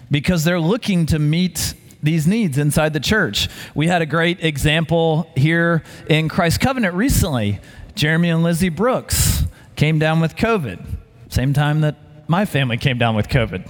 because 0.09 0.43
they're 0.43 0.59
looking 0.59 1.05
to 1.07 1.19
meet 1.19 1.73
these 2.03 2.27
needs 2.27 2.57
inside 2.57 2.93
the 2.93 2.99
church. 2.99 3.47
We 3.73 3.87
had 3.87 4.01
a 4.01 4.05
great 4.05 4.43
example 4.43 5.27
here 5.35 5.83
in 6.07 6.29
Christ 6.29 6.59
Covenant 6.59 6.93
recently. 6.93 7.59
Jeremy 7.95 8.29
and 8.29 8.43
Lizzie 8.43 8.69
Brooks 8.69 9.45
came 9.75 9.99
down 9.99 10.19
with 10.19 10.35
COVID, 10.35 10.85
same 11.29 11.53
time 11.53 11.81
that 11.81 11.95
my 12.27 12.45
family 12.45 12.77
came 12.77 12.97
down 12.97 13.15
with 13.15 13.29
COVID. 13.29 13.67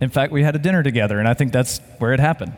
In 0.00 0.10
fact, 0.10 0.32
we 0.32 0.42
had 0.42 0.54
a 0.54 0.58
dinner 0.58 0.82
together, 0.82 1.18
and 1.18 1.28
I 1.28 1.34
think 1.34 1.52
that's 1.52 1.80
where 1.98 2.12
it 2.12 2.20
happened. 2.20 2.56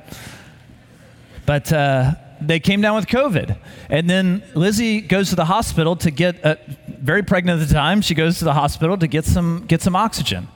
But 1.46 1.72
uh, 1.72 2.12
they 2.40 2.60
came 2.60 2.80
down 2.80 2.96
with 2.96 3.06
COVID. 3.06 3.56
And 3.88 4.08
then 4.08 4.42
Lizzie 4.54 5.00
goes 5.00 5.30
to 5.30 5.36
the 5.36 5.46
hospital 5.46 5.96
to 5.96 6.10
get, 6.10 6.44
uh, 6.44 6.56
very 6.86 7.22
pregnant 7.22 7.60
at 7.60 7.68
the 7.68 7.74
time, 7.74 8.02
she 8.02 8.14
goes 8.14 8.38
to 8.38 8.44
the 8.44 8.54
hospital 8.54 8.96
to 8.98 9.06
get 9.06 9.24
some, 9.24 9.64
get 9.66 9.82
some 9.82 9.96
oxygen 9.96 10.48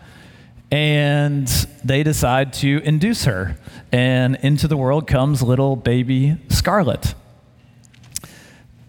and 0.75 1.47
they 1.85 2.03
decide 2.03 2.53
to 2.53 2.81
induce 2.83 3.27
her. 3.27 3.57
And 3.93 4.35
into 4.43 4.67
the 4.67 4.77
world 4.77 5.07
comes 5.07 5.41
little 5.41 5.77
baby 5.77 6.37
Scarlet. 6.49 7.15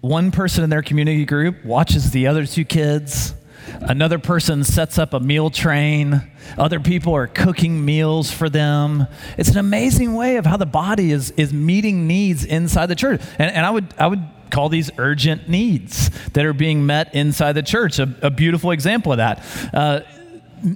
One 0.02 0.32
person 0.32 0.64
in 0.64 0.72
their 0.72 0.82
community 0.82 1.26
group 1.26 1.64
watches 1.64 2.10
the 2.10 2.26
other 2.26 2.48
two 2.48 2.66
kids. 2.66 3.36
Another 3.82 4.18
person 4.18 4.64
sets 4.64 4.98
up 4.98 5.14
a 5.14 5.20
meal 5.20 5.52
train. 5.52 6.24
Other 6.58 6.80
people 6.80 7.14
are 7.14 7.28
cooking 7.28 7.86
meals 7.86 8.32
for 8.32 8.50
them. 8.50 9.06
It's 9.38 9.50
an 9.50 9.60
amazing 9.60 10.16
way 10.16 10.38
of 10.38 10.46
how 10.48 10.58
the 10.58 10.66
body 10.66 11.12
is, 11.12 11.30
is 11.32 11.54
meeting 11.54 12.08
needs 12.08 12.44
inside 12.46 12.88
the 12.88 12.96
church. 12.96 13.22
And, 13.38 13.52
and 13.52 13.64
I, 13.64 13.70
would, 13.70 13.94
I 14.00 14.08
would 14.08 14.24
call 14.50 14.70
these 14.70 14.90
urgent 14.98 15.50
needs 15.50 16.10
that 16.30 16.46
are 16.46 16.54
being 16.54 16.88
met 16.88 17.14
inside 17.14 17.54
the 17.54 17.64
church. 17.64 18.00
A, 18.00 18.16
a 18.24 18.32
beautiful 18.32 18.72
example 18.72 19.12
of 19.12 19.20
that. 19.20 19.46
Uh, 19.72 20.00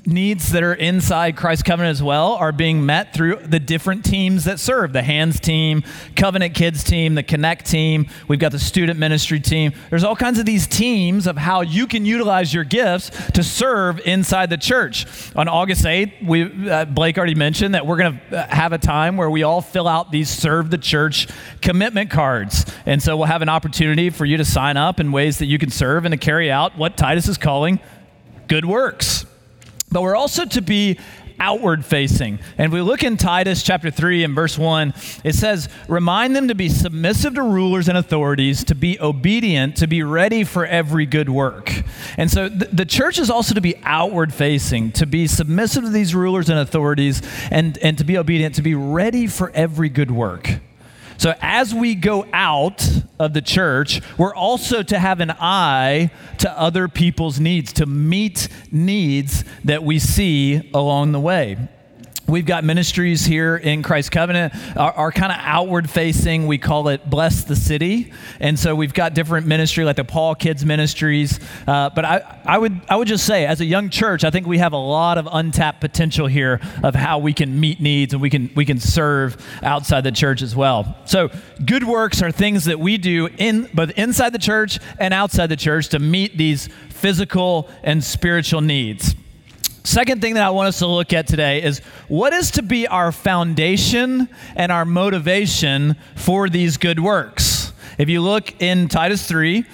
needs 0.06 0.52
that 0.52 0.64
are 0.64 0.74
inside 0.74 1.36
Christ 1.36 1.66
Covenant 1.66 1.92
as 1.92 2.04
well 2.04 2.34
are 2.34 2.52
being 2.52 2.86
met 2.86 3.14
through 3.14 3.38
the 3.38 3.60
different 3.60 4.06
teams 4.06 4.44
that 4.44 4.60
serve 4.60 4.94
the 4.94 5.02
Hands 5.02 5.38
team, 5.40 5.84
Covenant 6.16 6.54
Kids 6.54 6.84
team, 6.84 7.16
the 7.16 7.24
Connect 7.24 7.66
team. 7.66 8.08
We've 8.28 8.40
got 8.40 8.52
the 8.52 8.60
student 8.60 9.00
ministry 9.00 9.40
team. 9.40 9.74
There's 9.90 10.04
all 10.04 10.16
kinds 10.16 10.38
of 10.38 10.46
these 10.46 10.68
teams 10.68 11.26
of 11.28 11.38
how 11.38 11.62
you 11.62 11.88
can 11.88 12.06
utilize 12.06 12.54
your 12.54 12.64
gifts 12.64 13.10
to 13.32 13.44
serve 13.44 14.00
inside 14.06 14.50
the 14.50 14.58
church. 14.58 15.06
On 15.36 15.48
August 15.48 15.84
8th, 15.84 16.26
we, 16.26 16.70
uh, 16.70 16.86
Blake 16.86 17.18
already 17.18 17.36
mentioned 17.36 17.74
that 17.74 17.86
we're 17.86 17.98
going 17.98 18.20
to 18.30 18.38
uh, 18.38 18.48
have 18.48 18.74
a 18.74 18.78
time 18.78 19.18
where 19.18 19.30
we 19.30 19.44
all 19.44 19.62
fill 19.62 19.88
out 19.88 20.12
these 20.12 20.30
Serve 20.30 20.70
the 20.70 20.78
Church 20.78 21.28
commitment 21.62 22.12
cards. 22.12 22.66
And 22.86 23.02
so 23.02 23.18
we'll 23.18 23.26
have 23.26 23.42
an 23.42 23.50
opportunity 23.50 24.10
for 24.10 24.26
you 24.26 24.38
to 24.38 24.46
sign 24.46 24.78
up 24.78 25.00
in 25.00 25.12
ways 25.12 25.40
that 25.40 25.48
you 25.48 25.58
can 25.58 25.72
serve 25.72 26.06
and 26.06 26.12
to 26.12 26.18
carry 26.18 26.52
out 26.52 26.78
what 26.78 26.96
Titus 26.96 27.28
is 27.28 27.38
calling 27.38 27.80
good 28.48 28.66
works. 28.66 29.26
But 29.92 30.02
we're 30.04 30.16
also 30.16 30.46
to 30.46 30.62
be 30.62 31.00
outward 31.40 31.86
facing. 31.86 32.40
And 32.58 32.72
we 32.72 32.82
look 32.82 33.04
in 33.04 33.18
Titus 33.18 33.64
chapter 33.64 33.90
3 33.90 34.24
and 34.24 34.36
verse 34.36 34.58
1, 34.58 34.94
it 35.24 35.36
says, 35.36 35.70
Remind 35.88 36.36
them 36.36 36.50
to 36.50 36.56
be 36.56 36.70
submissive 36.70 37.36
to 37.36 37.42
rulers 37.42 37.88
and 37.88 37.98
authorities, 37.98 38.64
to 38.66 38.76
be 38.76 39.00
obedient, 39.00 39.78
to 39.78 39.88
be 39.88 40.04
ready 40.04 40.44
for 40.44 40.66
every 40.66 41.06
good 41.06 41.30
work. 41.30 41.72
And 42.18 42.30
so 42.30 42.50
th- 42.50 42.72
the 42.72 42.86
church 42.86 43.20
is 43.20 43.30
also 43.30 43.56
to 43.56 43.62
be 43.62 43.76
outward 43.84 44.34
facing, 44.34 44.92
to 44.94 45.06
be 45.06 45.28
submissive 45.28 45.84
to 45.84 45.90
these 45.90 46.14
rulers 46.14 46.50
and 46.50 46.60
authorities, 46.60 47.22
and, 47.50 47.78
and 47.80 47.98
to 47.98 48.04
be 48.04 48.18
obedient, 48.18 48.56
to 48.56 48.62
be 48.62 48.76
ready 48.76 49.28
for 49.28 49.52
every 49.52 49.90
good 49.90 50.12
work. 50.12 50.60
So 51.20 51.36
as 51.42 51.76
we 51.76 51.96
go 51.96 52.26
out 52.32 52.88
of 53.20 53.34
the 53.34 53.42
church, 53.42 54.02
we're 54.18 54.34
also 54.34 54.84
to 54.84 54.98
have 54.98 55.20
an 55.20 55.32
eye 55.32 56.12
to 56.38 56.50
other 56.58 56.88
people's 56.88 57.42
needs, 57.42 57.74
to 57.74 57.86
meet 57.86 58.48
needs 58.72 59.44
that 59.66 59.84
we 59.84 60.00
see 60.00 60.72
along 60.74 61.12
the 61.12 61.20
way. 61.20 61.58
We've 62.30 62.46
got 62.46 62.64
ministries 62.64 63.26
here 63.26 63.58
in 63.58 63.82
Christ 63.82 64.12
Covenant, 64.12 64.54
are, 64.78 64.92
are 64.92 65.12
kind 65.12 65.32
of 65.32 65.40
outward 65.42 65.90
facing. 65.90 66.46
We 66.46 66.60
call 66.60 66.90
it 66.90 67.10
Bless 67.10 67.44
the 67.44 67.56
City. 67.56 68.14
And 68.40 68.58
so 68.58 68.76
we've 68.76 68.94
got 68.94 69.16
different 69.16 69.48
ministry 69.48 69.84
like 69.84 69.96
the 69.96 70.04
Paul 70.04 70.36
Kids 70.36 70.64
Ministries. 70.64 71.40
Uh, 71.68 71.90
but 71.90 72.06
I, 72.06 72.40
I, 72.46 72.60
would, 72.60 72.80
I 72.88 72.98
would 72.98 73.08
just 73.08 73.26
say, 73.26 73.48
as 73.48 73.62
a 73.62 73.66
young 73.66 73.90
church, 73.90 74.24
I 74.24 74.30
think 74.30 74.46
we 74.46 74.60
have 74.60 74.74
a 74.74 74.78
lot 74.78 75.18
of 75.18 75.28
untapped 75.32 75.82
potential 75.82 76.28
here 76.28 76.60
of 76.84 76.94
how 76.94 77.18
we 77.18 77.34
can 77.34 77.60
meet 77.60 77.82
needs 77.82 78.14
and 78.14 78.22
we 78.22 78.30
can, 78.30 78.52
we 78.56 78.66
can 78.66 78.80
serve 78.80 79.44
outside 79.64 80.02
the 80.02 80.12
church 80.12 80.44
as 80.44 80.56
well. 80.56 80.98
So 81.06 81.32
good 81.66 81.84
works 81.84 82.22
are 82.22 82.32
things 82.32 82.66
that 82.66 82.80
we 82.80 83.00
do 83.00 83.28
in 83.40 83.70
both 83.74 83.90
inside 83.92 84.34
the 84.34 84.40
church 84.40 84.80
and 85.00 85.16
outside 85.16 85.48
the 85.48 85.58
church 85.58 85.90
to 85.90 86.00
meet 86.00 86.38
these 86.38 86.70
physical 86.90 87.70
and 87.82 88.04
spiritual 88.04 88.62
needs. 88.62 89.16
Second 89.84 90.22
thing 90.22 90.34
that 90.34 90.44
I 90.44 90.50
want 90.50 90.68
us 90.68 90.80
to 90.80 90.88
look 90.88 91.14
at 91.14 91.28
today 91.28 91.64
is 91.64 91.80
what 92.08 92.34
is 92.34 92.52
to 92.52 92.62
be 92.62 92.88
our 92.88 93.12
foundation 93.12 94.28
and 94.56 94.72
our 94.72 94.86
motivation 94.86 95.96
for 96.16 96.50
these 96.50 96.78
good 96.78 97.00
works. 97.00 97.72
If 97.98 98.10
you 98.10 98.22
look 98.22 98.62
in 98.62 98.88
Titus 98.88 99.26
3, 99.28 99.66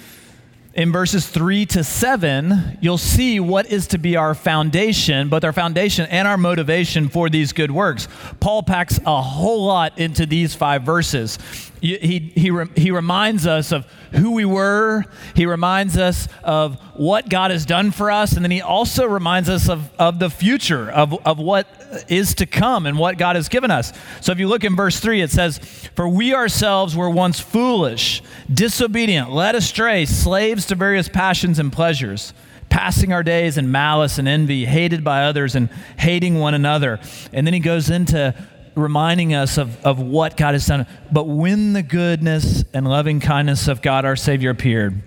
in 0.76 0.92
verses 0.92 1.26
3 1.26 1.64
to 1.66 1.82
7, 1.82 2.78
you'll 2.82 2.98
see 2.98 3.40
what 3.40 3.66
is 3.66 3.86
to 3.88 3.98
be 3.98 4.14
our 4.14 4.34
foundation, 4.34 5.30
both 5.30 5.42
our 5.42 5.52
foundation 5.52 6.06
and 6.10 6.28
our 6.28 6.36
motivation 6.36 7.08
for 7.08 7.30
these 7.30 7.54
good 7.54 7.70
works. 7.70 8.08
Paul 8.40 8.62
packs 8.62 9.00
a 9.06 9.22
whole 9.22 9.64
lot 9.64 9.98
into 9.98 10.26
these 10.26 10.54
five 10.54 10.82
verses. 10.82 11.38
He, 11.80 12.32
he, 12.34 12.50
he 12.74 12.90
reminds 12.90 13.46
us 13.46 13.70
of 13.72 13.86
who 14.12 14.32
we 14.32 14.44
were, 14.44 15.04
he 15.34 15.46
reminds 15.46 15.96
us 15.98 16.26
of 16.42 16.76
what 16.94 17.28
God 17.28 17.50
has 17.50 17.66
done 17.66 17.90
for 17.90 18.10
us, 18.10 18.32
and 18.32 18.44
then 18.44 18.50
he 18.50 18.62
also 18.62 19.06
reminds 19.06 19.48
us 19.48 19.68
of, 19.68 19.90
of 19.98 20.18
the 20.18 20.30
future, 20.30 20.90
of, 20.90 21.14
of 21.26 21.38
what 21.38 21.66
is 22.08 22.34
to 22.36 22.46
come 22.46 22.86
and 22.86 22.98
what 22.98 23.18
God 23.18 23.36
has 23.36 23.48
given 23.48 23.70
us. 23.70 23.92
So 24.20 24.32
if 24.32 24.38
you 24.38 24.48
look 24.48 24.64
in 24.64 24.74
verse 24.74 25.00
3, 25.00 25.20
it 25.20 25.30
says, 25.30 25.58
For 25.94 26.08
we 26.08 26.34
ourselves 26.34 26.96
were 26.96 27.10
once 27.10 27.40
foolish, 27.40 28.22
disobedient, 28.52 29.30
led 29.30 29.54
astray, 29.54 30.06
slaves 30.06 30.66
to 30.66 30.74
various 30.74 31.08
passions 31.08 31.58
and 31.58 31.72
pleasures 31.72 32.32
passing 32.68 33.12
our 33.12 33.22
days 33.22 33.56
in 33.56 33.70
malice 33.70 34.18
and 34.18 34.26
envy, 34.26 34.64
hated 34.64 35.04
by 35.04 35.24
others 35.24 35.54
and 35.54 35.70
hating 35.98 36.38
one 36.38 36.52
another. 36.52 36.98
And 37.32 37.46
then 37.46 37.54
he 37.54 37.60
goes 37.60 37.90
into 37.90 38.34
reminding 38.76 39.34
us 39.34 39.58
of, 39.58 39.84
of 39.84 39.98
what 39.98 40.36
God 40.36 40.54
has 40.54 40.66
done. 40.66 40.86
But 41.10 41.24
when 41.24 41.72
the 41.72 41.82
goodness 41.82 42.64
and 42.72 42.86
loving 42.88 43.20
kindness 43.20 43.68
of 43.68 43.82
God 43.82 44.04
our 44.04 44.16
Savior 44.16 44.50
appeared, 44.50 45.02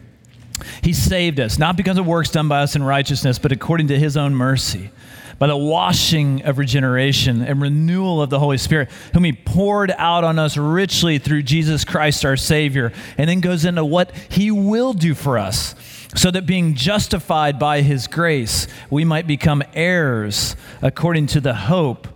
He 0.81 0.91
saved 0.91 1.39
us, 1.39 1.57
not 1.57 1.77
because 1.77 1.97
of 1.97 2.05
works 2.05 2.31
done 2.31 2.47
by 2.47 2.61
us 2.61 2.75
in 2.75 2.83
righteousness, 2.83 3.39
but 3.39 3.51
according 3.51 3.87
to 3.87 3.99
His 3.99 4.17
own 4.17 4.33
mercy, 4.33 4.89
by 5.37 5.47
the 5.47 5.55
washing 5.55 6.43
of 6.43 6.57
regeneration 6.57 7.41
and 7.41 7.61
renewal 7.61 8.21
of 8.21 8.29
the 8.29 8.39
Holy 8.39 8.57
Spirit, 8.57 8.89
whom 9.13 9.23
He 9.23 9.33
poured 9.33 9.91
out 9.97 10.23
on 10.23 10.39
us 10.39 10.57
richly 10.57 11.17
through 11.17 11.43
Jesus 11.43 11.85
Christ 11.85 12.25
our 12.25 12.35
Savior, 12.35 12.91
and 13.17 13.29
then 13.29 13.39
goes 13.39 13.65
into 13.65 13.85
what 13.85 14.11
He 14.29 14.51
will 14.51 14.93
do 14.93 15.13
for 15.13 15.37
us 15.37 15.75
so 16.15 16.31
that 16.31 16.45
being 16.45 16.73
justified 16.73 17.59
by 17.59 17.81
his 17.81 18.07
grace, 18.07 18.67
we 18.89 19.05
might 19.05 19.27
become 19.27 19.63
heirs 19.73 20.55
according 20.81 21.27
to 21.27 21.39
the 21.39 21.53
hope 21.53 22.07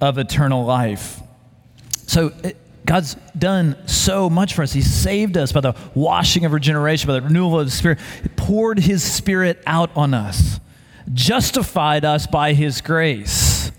of 0.00 0.18
eternal 0.18 0.64
life. 0.64 1.20
So, 2.06 2.32
it, 2.42 2.56
God's 2.86 3.16
done 3.38 3.76
so 3.88 4.28
much 4.28 4.54
for 4.54 4.62
us. 4.62 4.72
He 4.72 4.82
saved 4.82 5.38
us 5.38 5.52
by 5.52 5.60
the 5.60 5.74
washing 5.94 6.44
of 6.44 6.52
regeneration, 6.52 7.06
by 7.06 7.14
the 7.14 7.22
renewal 7.22 7.60
of 7.60 7.66
the 7.66 7.70
Spirit. 7.70 7.98
He 8.22 8.28
poured 8.28 8.78
His 8.78 9.02
Spirit 9.02 9.62
out 9.66 9.90
on 9.96 10.12
us, 10.12 10.60
justified 11.12 12.04
us 12.04 12.26
by 12.26 12.52
His 12.52 12.80
grace. 12.82 13.72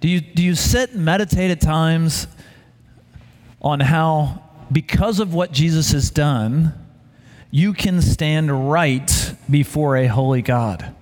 Do 0.00 0.08
you, 0.08 0.20
do 0.20 0.42
you 0.42 0.54
sit 0.54 0.92
and 0.92 1.04
meditate 1.04 1.50
at 1.50 1.60
times 1.60 2.26
on 3.62 3.80
how, 3.80 4.42
because 4.70 5.18
of 5.18 5.32
what 5.32 5.52
Jesus 5.52 5.92
has 5.92 6.10
done, 6.10 6.74
you 7.50 7.72
can 7.72 8.02
stand 8.02 8.70
right 8.70 9.34
before 9.48 9.96
a 9.96 10.06
holy 10.08 10.42
God? 10.42 10.94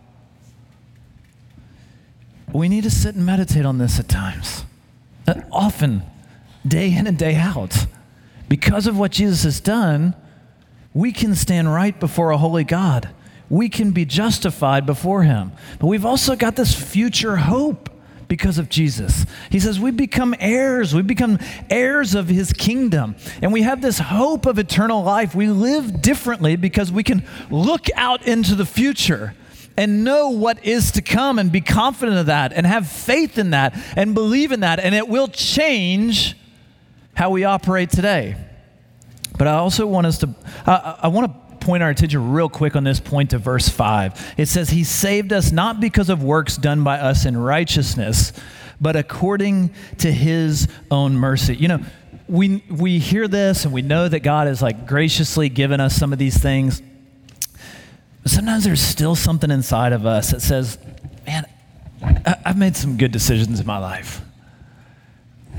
We 2.54 2.68
need 2.68 2.84
to 2.84 2.90
sit 2.90 3.16
and 3.16 3.26
meditate 3.26 3.66
on 3.66 3.78
this 3.78 3.98
at 3.98 4.08
times. 4.08 4.64
Uh, 5.26 5.34
often, 5.50 6.02
day 6.66 6.94
in 6.94 7.06
and 7.06 7.18
day 7.18 7.34
out. 7.34 7.86
Because 8.48 8.86
of 8.86 8.96
what 8.96 9.10
Jesus 9.10 9.42
has 9.42 9.60
done, 9.60 10.14
we 10.92 11.10
can 11.10 11.34
stand 11.34 11.72
right 11.72 11.98
before 11.98 12.30
a 12.30 12.38
holy 12.38 12.64
God. 12.64 13.08
We 13.50 13.68
can 13.68 13.90
be 13.90 14.04
justified 14.04 14.86
before 14.86 15.24
Him. 15.24 15.52
But 15.78 15.88
we've 15.88 16.06
also 16.06 16.36
got 16.36 16.56
this 16.56 16.74
future 16.74 17.36
hope 17.36 17.90
because 18.28 18.58
of 18.58 18.68
Jesus. 18.68 19.26
He 19.50 19.60
says 19.60 19.78
we 19.80 19.90
become 19.90 20.34
heirs. 20.38 20.94
We 20.94 21.02
become 21.02 21.38
heirs 21.68 22.14
of 22.14 22.28
his 22.28 22.52
kingdom. 22.52 23.16
And 23.42 23.52
we 23.52 23.62
have 23.62 23.80
this 23.80 23.98
hope 23.98 24.46
of 24.46 24.58
eternal 24.58 25.02
life. 25.02 25.34
We 25.34 25.48
live 25.48 26.00
differently 26.00 26.56
because 26.56 26.90
we 26.90 27.02
can 27.02 27.24
look 27.50 27.86
out 27.94 28.26
into 28.26 28.54
the 28.54 28.66
future 28.66 29.34
and 29.76 30.04
know 30.04 30.30
what 30.30 30.64
is 30.64 30.92
to 30.92 31.02
come 31.02 31.38
and 31.38 31.50
be 31.50 31.60
confident 31.60 32.18
of 32.18 32.26
that 32.26 32.52
and 32.52 32.66
have 32.66 32.88
faith 32.88 33.38
in 33.38 33.50
that 33.50 33.76
and 33.96 34.14
believe 34.14 34.52
in 34.52 34.60
that. 34.60 34.78
And 34.80 34.94
it 34.94 35.08
will 35.08 35.28
change 35.28 36.36
how 37.14 37.30
we 37.30 37.44
operate 37.44 37.90
today. 37.90 38.36
But 39.36 39.48
I 39.48 39.54
also 39.54 39.86
want 39.86 40.06
us 40.06 40.18
to, 40.18 40.34
uh, 40.66 40.96
I 41.02 41.08
want 41.08 41.32
to 41.32 41.56
point 41.64 41.82
our 41.82 41.90
attention 41.90 42.32
real 42.32 42.48
quick 42.48 42.76
on 42.76 42.84
this 42.84 43.00
point 43.00 43.30
to 43.30 43.38
verse 43.38 43.68
5. 43.68 44.34
It 44.36 44.46
says, 44.46 44.70
He 44.70 44.84
saved 44.84 45.32
us 45.32 45.50
not 45.50 45.80
because 45.80 46.08
of 46.08 46.22
works 46.22 46.56
done 46.56 46.84
by 46.84 46.98
us 46.98 47.24
in 47.24 47.36
righteousness, 47.36 48.32
but 48.80 48.96
according 48.96 49.74
to 49.98 50.12
His 50.12 50.68
own 50.90 51.14
mercy. 51.14 51.56
You 51.56 51.68
know, 51.68 51.80
we, 52.28 52.62
we 52.70 52.98
hear 52.98 53.26
this 53.26 53.64
and 53.64 53.74
we 53.74 53.82
know 53.82 54.08
that 54.08 54.20
God 54.20 54.46
has 54.46 54.62
like 54.62 54.86
graciously 54.86 55.48
given 55.48 55.80
us 55.80 55.96
some 55.96 56.12
of 56.12 56.18
these 56.18 56.38
things. 56.38 56.82
But 58.24 58.32
sometimes 58.32 58.64
there's 58.64 58.80
still 58.80 59.14
something 59.14 59.50
inside 59.50 59.92
of 59.92 60.06
us 60.06 60.30
that 60.32 60.40
says, 60.40 60.78
man, 61.26 61.46
I, 62.02 62.36
have 62.46 62.58
made 62.58 62.74
some 62.74 62.96
good 62.96 63.12
decisions 63.12 63.60
in 63.60 63.66
my 63.66 63.78
life. 63.78 64.22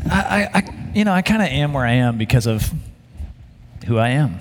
I, 0.09 0.49
I, 0.53 0.57
I 0.59 0.91
you 0.93 1.05
know, 1.05 1.13
I 1.13 1.21
kind 1.21 1.41
of 1.41 1.47
am 1.47 1.73
where 1.73 1.85
I 1.85 1.93
am 1.93 2.17
because 2.17 2.47
of 2.47 2.69
who 3.85 3.97
I 3.99 4.09
am. 4.09 4.39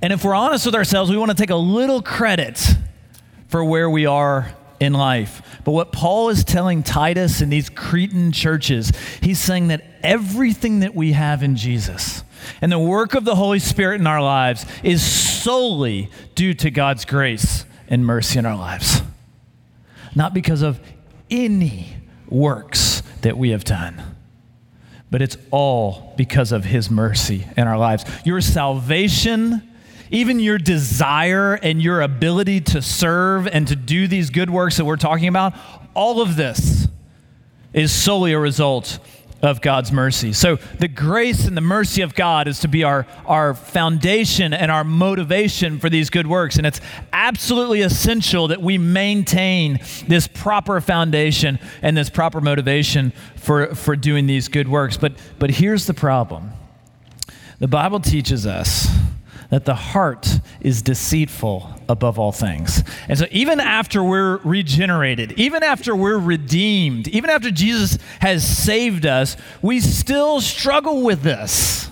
And 0.00 0.12
if 0.12 0.24
we're 0.24 0.34
honest 0.34 0.64
with 0.64 0.76
ourselves, 0.76 1.10
we 1.10 1.16
want 1.16 1.32
to 1.32 1.36
take 1.36 1.50
a 1.50 1.56
little 1.56 2.00
credit 2.00 2.76
for 3.48 3.64
where 3.64 3.90
we 3.90 4.06
are 4.06 4.54
in 4.78 4.92
life. 4.92 5.60
But 5.64 5.72
what 5.72 5.90
Paul 5.90 6.28
is 6.28 6.44
telling 6.44 6.82
Titus 6.82 7.40
in 7.40 7.50
these 7.50 7.68
Cretan 7.68 8.30
churches, 8.30 8.92
he's 9.20 9.40
saying 9.40 9.68
that 9.68 9.84
everything 10.02 10.80
that 10.80 10.94
we 10.94 11.12
have 11.12 11.42
in 11.42 11.56
Jesus 11.56 12.22
and 12.60 12.70
the 12.70 12.78
work 12.78 13.14
of 13.14 13.24
the 13.24 13.34
Holy 13.34 13.58
Spirit 13.58 14.00
in 14.00 14.06
our 14.06 14.22
lives 14.22 14.66
is 14.82 15.02
solely 15.44 16.10
due 16.34 16.54
to 16.54 16.70
God's 16.70 17.04
grace 17.04 17.64
and 17.88 18.04
mercy 18.04 18.38
in 18.38 18.46
our 18.46 18.56
lives, 18.56 19.02
not 20.14 20.34
because 20.34 20.62
of 20.62 20.80
any 21.30 21.96
works 22.28 23.02
that 23.20 23.36
we 23.36 23.50
have 23.50 23.64
done. 23.64 24.02
But 25.10 25.22
it's 25.22 25.36
all 25.50 26.14
because 26.16 26.50
of 26.50 26.64
his 26.64 26.90
mercy 26.90 27.46
in 27.56 27.68
our 27.68 27.78
lives. 27.78 28.04
Your 28.24 28.40
salvation 28.40 29.62
even 30.10 30.38
your 30.38 30.58
desire 30.58 31.54
and 31.54 31.82
your 31.82 32.00
ability 32.00 32.60
to 32.60 32.80
serve 32.80 33.48
and 33.48 33.66
to 33.66 33.74
do 33.74 34.06
these 34.06 34.30
good 34.30 34.48
works 34.48 34.76
that 34.76 34.84
we're 34.84 34.96
talking 34.96 35.26
about, 35.26 35.54
all 35.94 36.20
of 36.20 36.36
this 36.36 36.86
is 37.72 37.90
solely 37.90 38.32
a 38.32 38.38
result 38.38 39.00
of 39.44 39.60
God's 39.60 39.92
mercy. 39.92 40.32
So 40.32 40.56
the 40.78 40.88
grace 40.88 41.46
and 41.46 41.56
the 41.56 41.60
mercy 41.60 42.00
of 42.00 42.14
God 42.14 42.48
is 42.48 42.60
to 42.60 42.68
be 42.68 42.82
our, 42.82 43.06
our 43.26 43.54
foundation 43.54 44.54
and 44.54 44.70
our 44.70 44.84
motivation 44.84 45.78
for 45.78 45.90
these 45.90 46.08
good 46.08 46.26
works. 46.26 46.56
And 46.56 46.66
it's 46.66 46.80
absolutely 47.12 47.82
essential 47.82 48.48
that 48.48 48.62
we 48.62 48.78
maintain 48.78 49.80
this 50.08 50.26
proper 50.26 50.80
foundation 50.80 51.58
and 51.82 51.94
this 51.94 52.08
proper 52.08 52.40
motivation 52.40 53.12
for, 53.36 53.74
for 53.74 53.96
doing 53.96 54.26
these 54.26 54.48
good 54.48 54.66
works. 54.66 54.96
But, 54.96 55.12
but 55.38 55.50
here's 55.50 55.86
the 55.86 55.94
problem 55.94 56.52
the 57.58 57.68
Bible 57.68 58.00
teaches 58.00 58.46
us 58.46 58.88
that 59.50 59.64
the 59.64 59.74
heart 59.74 60.40
is 60.60 60.82
deceitful 60.82 61.70
above 61.88 62.18
all 62.18 62.32
things. 62.32 62.82
And 63.08 63.18
so, 63.18 63.26
even 63.30 63.60
after 63.60 64.02
we're 64.02 64.38
regenerated, 64.38 65.32
even 65.32 65.62
after 65.62 65.94
we're 65.94 66.18
redeemed, 66.18 67.08
even 67.08 67.30
after 67.30 67.50
Jesus 67.50 67.98
has 68.20 68.46
saved 68.46 69.06
us, 69.06 69.36
we 69.62 69.80
still 69.80 70.40
struggle 70.40 71.02
with 71.02 71.22
this. 71.22 71.88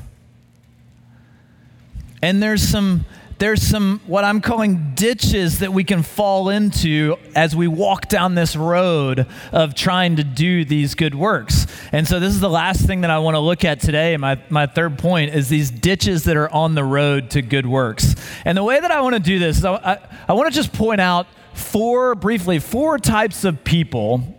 And 2.22 2.42
there's 2.42 2.62
some 2.62 3.04
there's 3.38 3.62
some 3.62 4.00
what 4.06 4.24
I'm 4.24 4.40
calling 4.40 4.92
ditches 4.94 5.60
that 5.60 5.72
we 5.72 5.84
can 5.84 6.02
fall 6.02 6.48
into 6.48 7.16
as 7.34 7.56
we 7.56 7.66
walk 7.68 8.08
down 8.08 8.34
this 8.34 8.56
road 8.56 9.26
of 9.52 9.74
trying 9.74 10.16
to 10.16 10.24
do 10.24 10.64
these 10.64 10.94
good 10.94 11.14
works. 11.14 11.66
And 11.92 12.06
so 12.06 12.20
this 12.20 12.32
is 12.32 12.40
the 12.40 12.50
last 12.50 12.86
thing 12.86 13.02
that 13.02 13.10
I 13.10 13.18
want 13.18 13.34
to 13.34 13.40
look 13.40 13.64
at 13.64 13.80
today. 13.80 14.16
My, 14.16 14.40
my 14.48 14.66
third 14.66 14.98
point 14.98 15.34
is 15.34 15.48
these 15.48 15.70
ditches 15.70 16.24
that 16.24 16.36
are 16.36 16.50
on 16.50 16.74
the 16.74 16.84
road 16.84 17.30
to 17.30 17.42
good 17.42 17.66
works. 17.66 18.14
And 18.44 18.56
the 18.56 18.64
way 18.64 18.80
that 18.80 18.90
I 18.90 19.00
want 19.00 19.14
to 19.14 19.20
do 19.20 19.38
this 19.38 19.58
is 19.58 19.64
I, 19.64 19.74
I, 19.74 19.98
I 20.28 20.32
want 20.34 20.52
to 20.52 20.54
just 20.54 20.72
point 20.72 21.00
out 21.00 21.26
four, 21.54 22.14
briefly, 22.14 22.58
four 22.58 22.98
types 22.98 23.44
of 23.44 23.64
people 23.64 24.38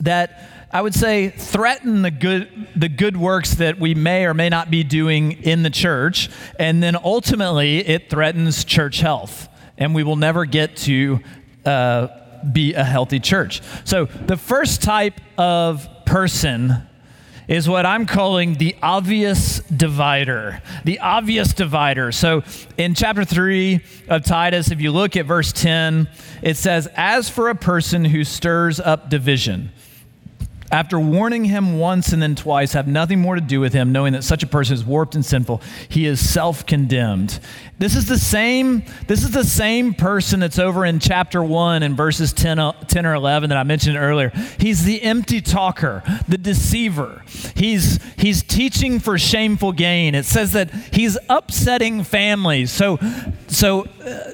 that 0.00 0.51
I 0.72 0.80
would 0.80 0.94
say, 0.94 1.28
threaten 1.28 2.00
the 2.00 2.10
good, 2.10 2.68
the 2.74 2.88
good 2.88 3.16
works 3.16 3.54
that 3.56 3.78
we 3.78 3.94
may 3.94 4.24
or 4.24 4.32
may 4.32 4.48
not 4.48 4.70
be 4.70 4.82
doing 4.82 5.32
in 5.42 5.62
the 5.62 5.70
church. 5.70 6.30
And 6.58 6.82
then 6.82 6.96
ultimately, 6.96 7.86
it 7.86 8.08
threatens 8.08 8.64
church 8.64 9.00
health. 9.00 9.48
And 9.76 9.94
we 9.94 10.02
will 10.02 10.16
never 10.16 10.46
get 10.46 10.76
to 10.78 11.20
uh, 11.66 12.08
be 12.50 12.72
a 12.72 12.84
healthy 12.84 13.20
church. 13.20 13.60
So, 13.84 14.06
the 14.06 14.36
first 14.36 14.82
type 14.82 15.20
of 15.36 15.88
person 16.06 16.88
is 17.48 17.68
what 17.68 17.84
I'm 17.84 18.06
calling 18.06 18.54
the 18.54 18.76
obvious 18.82 19.58
divider. 19.60 20.62
The 20.84 21.00
obvious 21.00 21.52
divider. 21.52 22.12
So 22.12 22.44
in 22.78 22.94
chapter 22.94 23.24
3 23.24 23.80
of 24.08 24.24
Titus, 24.24 24.70
if 24.70 24.80
you 24.80 24.92
look 24.92 25.16
at 25.16 25.26
verse 25.26 25.52
10, 25.52 26.08
it 26.40 26.56
says, 26.56 26.88
As 26.94 27.28
for 27.28 27.48
a 27.48 27.54
person 27.54 28.04
who 28.04 28.24
stirs 28.24 28.80
up 28.80 29.10
division, 29.10 29.72
after 30.72 30.98
warning 30.98 31.44
him 31.44 31.78
once 31.78 32.14
and 32.14 32.22
then 32.22 32.34
twice, 32.34 32.72
have 32.72 32.88
nothing 32.88 33.20
more 33.20 33.34
to 33.34 33.42
do 33.42 33.60
with 33.60 33.74
him, 33.74 33.92
knowing 33.92 34.14
that 34.14 34.24
such 34.24 34.42
a 34.42 34.46
person 34.46 34.72
is 34.72 34.82
warped 34.84 35.14
and 35.14 35.24
sinful. 35.24 35.60
He 35.88 36.06
is 36.06 36.26
self-condemned. 36.26 37.38
This 37.78 37.94
is 37.94 38.06
the 38.06 38.18
same, 38.18 38.84
this 39.06 39.22
is 39.22 39.32
the 39.32 39.44
same 39.44 39.92
person 39.92 40.40
that's 40.40 40.58
over 40.58 40.86
in 40.86 40.98
chapter 40.98 41.44
1 41.44 41.82
and 41.82 41.94
verses 41.94 42.32
10, 42.32 42.58
10 42.88 43.06
or 43.06 43.14
11 43.14 43.50
that 43.50 43.58
I 43.58 43.64
mentioned 43.64 43.98
earlier. 43.98 44.30
He's 44.58 44.84
the 44.84 45.02
empty 45.02 45.42
talker, 45.42 46.02
the 46.26 46.38
deceiver. 46.38 47.22
He's, 47.54 47.98
he's 48.16 48.42
teaching 48.42 48.98
for 48.98 49.18
shameful 49.18 49.72
gain. 49.72 50.14
It 50.14 50.24
says 50.24 50.52
that 50.52 50.72
he's 50.92 51.18
upsetting 51.28 52.02
families. 52.02 52.70
So, 52.70 52.98
so 53.48 53.82
uh, 54.04 54.32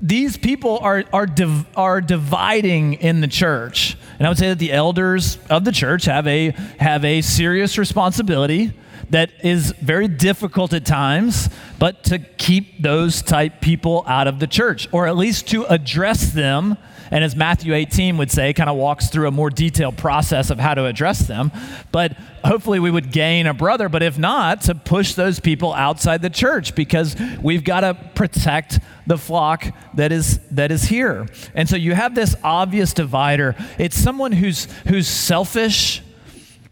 these 0.00 0.36
people 0.36 0.78
are, 0.78 1.04
are, 1.12 1.26
div, 1.26 1.66
are 1.76 2.00
dividing 2.00 2.94
in 2.94 3.20
the 3.20 3.28
church. 3.28 3.96
And 4.18 4.26
I 4.26 4.30
would 4.30 4.38
say 4.38 4.48
that 4.48 4.58
the 4.58 4.72
elders 4.72 5.38
of 5.48 5.64
the 5.64 5.72
church 5.72 6.06
have 6.06 6.26
a, 6.26 6.50
have 6.78 7.04
a 7.04 7.20
serious 7.20 7.78
responsibility 7.78 8.72
that 9.10 9.30
is 9.42 9.72
very 9.80 10.08
difficult 10.08 10.72
at 10.72 10.84
times, 10.84 11.48
but 11.78 12.04
to 12.04 12.18
keep 12.18 12.80
those 12.82 13.22
type 13.22 13.60
people 13.60 14.04
out 14.06 14.26
of 14.26 14.38
the 14.38 14.46
church, 14.46 14.88
or 14.92 15.06
at 15.06 15.16
least 15.16 15.48
to 15.48 15.64
address 15.64 16.32
them. 16.32 16.76
And 17.10 17.24
as 17.24 17.34
Matthew 17.34 17.74
18 17.74 18.16
would 18.18 18.30
say, 18.30 18.52
kind 18.52 18.70
of 18.70 18.76
walks 18.76 19.08
through 19.08 19.28
a 19.28 19.30
more 19.30 19.50
detailed 19.50 19.96
process 19.96 20.50
of 20.50 20.58
how 20.58 20.74
to 20.74 20.86
address 20.86 21.20
them. 21.20 21.50
But 21.90 22.16
hopefully 22.44 22.78
we 22.78 22.90
would 22.90 23.10
gain 23.10 23.46
a 23.46 23.54
brother, 23.54 23.88
but 23.88 24.02
if 24.02 24.18
not, 24.18 24.62
to 24.62 24.74
push 24.74 25.14
those 25.14 25.40
people 25.40 25.72
outside 25.74 26.22
the 26.22 26.30
church 26.30 26.74
because 26.74 27.16
we've 27.42 27.64
got 27.64 27.80
to 27.80 27.94
protect 28.14 28.78
the 29.06 29.18
flock 29.18 29.66
that 29.94 30.12
is 30.12 30.38
that 30.50 30.70
is 30.70 30.84
here. 30.84 31.26
And 31.54 31.68
so 31.68 31.76
you 31.76 31.94
have 31.94 32.14
this 32.14 32.36
obvious 32.44 32.92
divider. 32.92 33.56
It's 33.78 33.96
someone 33.96 34.32
who's 34.32 34.66
who's 34.86 35.08
selfish. 35.08 36.02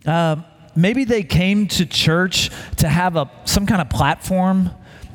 Uh, 0.07 0.37
maybe 0.77 1.05
they 1.05 1.25
came 1.25 1.67
to 1.67 1.85
church 1.85 2.51
to 2.77 2.89
have 2.89 3.17
a, 3.17 3.29
some 3.45 3.67
kind 3.67 3.81
of 3.81 3.91
platform, 3.91 4.71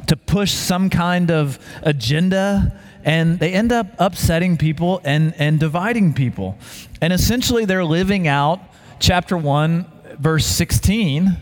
to 0.08 0.18
push 0.18 0.52
some 0.52 0.90
kind 0.90 1.32
of 1.32 1.58
agenda, 1.82 2.78
and 3.04 3.40
they 3.40 3.54
end 3.54 3.72
up 3.72 3.88
upsetting 4.00 4.58
people 4.58 5.02
and, 5.04 5.34
and 5.38 5.60
dividing 5.60 6.14
people. 6.14 6.58
And 7.02 7.12
essentially, 7.12 7.66
they're 7.66 7.86
living 7.86 8.28
out 8.28 8.62
chapter 9.00 9.38
1, 9.38 9.86
verse 10.20 10.46
16, 10.46 11.38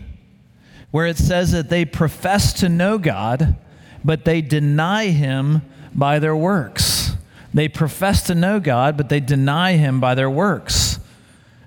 where 0.90 1.06
it 1.06 1.16
says 1.16 1.52
that 1.52 1.70
they 1.70 1.84
profess 1.84 2.52
to 2.54 2.68
know 2.68 2.98
God, 2.98 3.56
but 4.04 4.24
they 4.24 4.42
deny 4.42 5.06
him 5.06 5.62
by 5.94 6.18
their 6.18 6.36
works. 6.36 7.12
They 7.54 7.68
profess 7.68 8.22
to 8.24 8.34
know 8.34 8.60
God, 8.60 8.96
but 8.96 9.08
they 9.08 9.20
deny 9.20 9.72
him 9.74 10.00
by 10.00 10.14
their 10.14 10.30
works. 10.30 10.98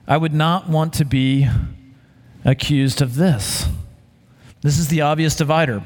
I 0.07 0.17
would 0.17 0.33
not 0.33 0.69
want 0.69 0.93
to 0.95 1.05
be 1.05 1.47
accused 2.43 3.01
of 3.01 3.15
this. 3.15 3.67
This 4.61 4.77
is 4.77 4.87
the 4.87 5.01
obvious 5.01 5.35
divider. 5.35 5.83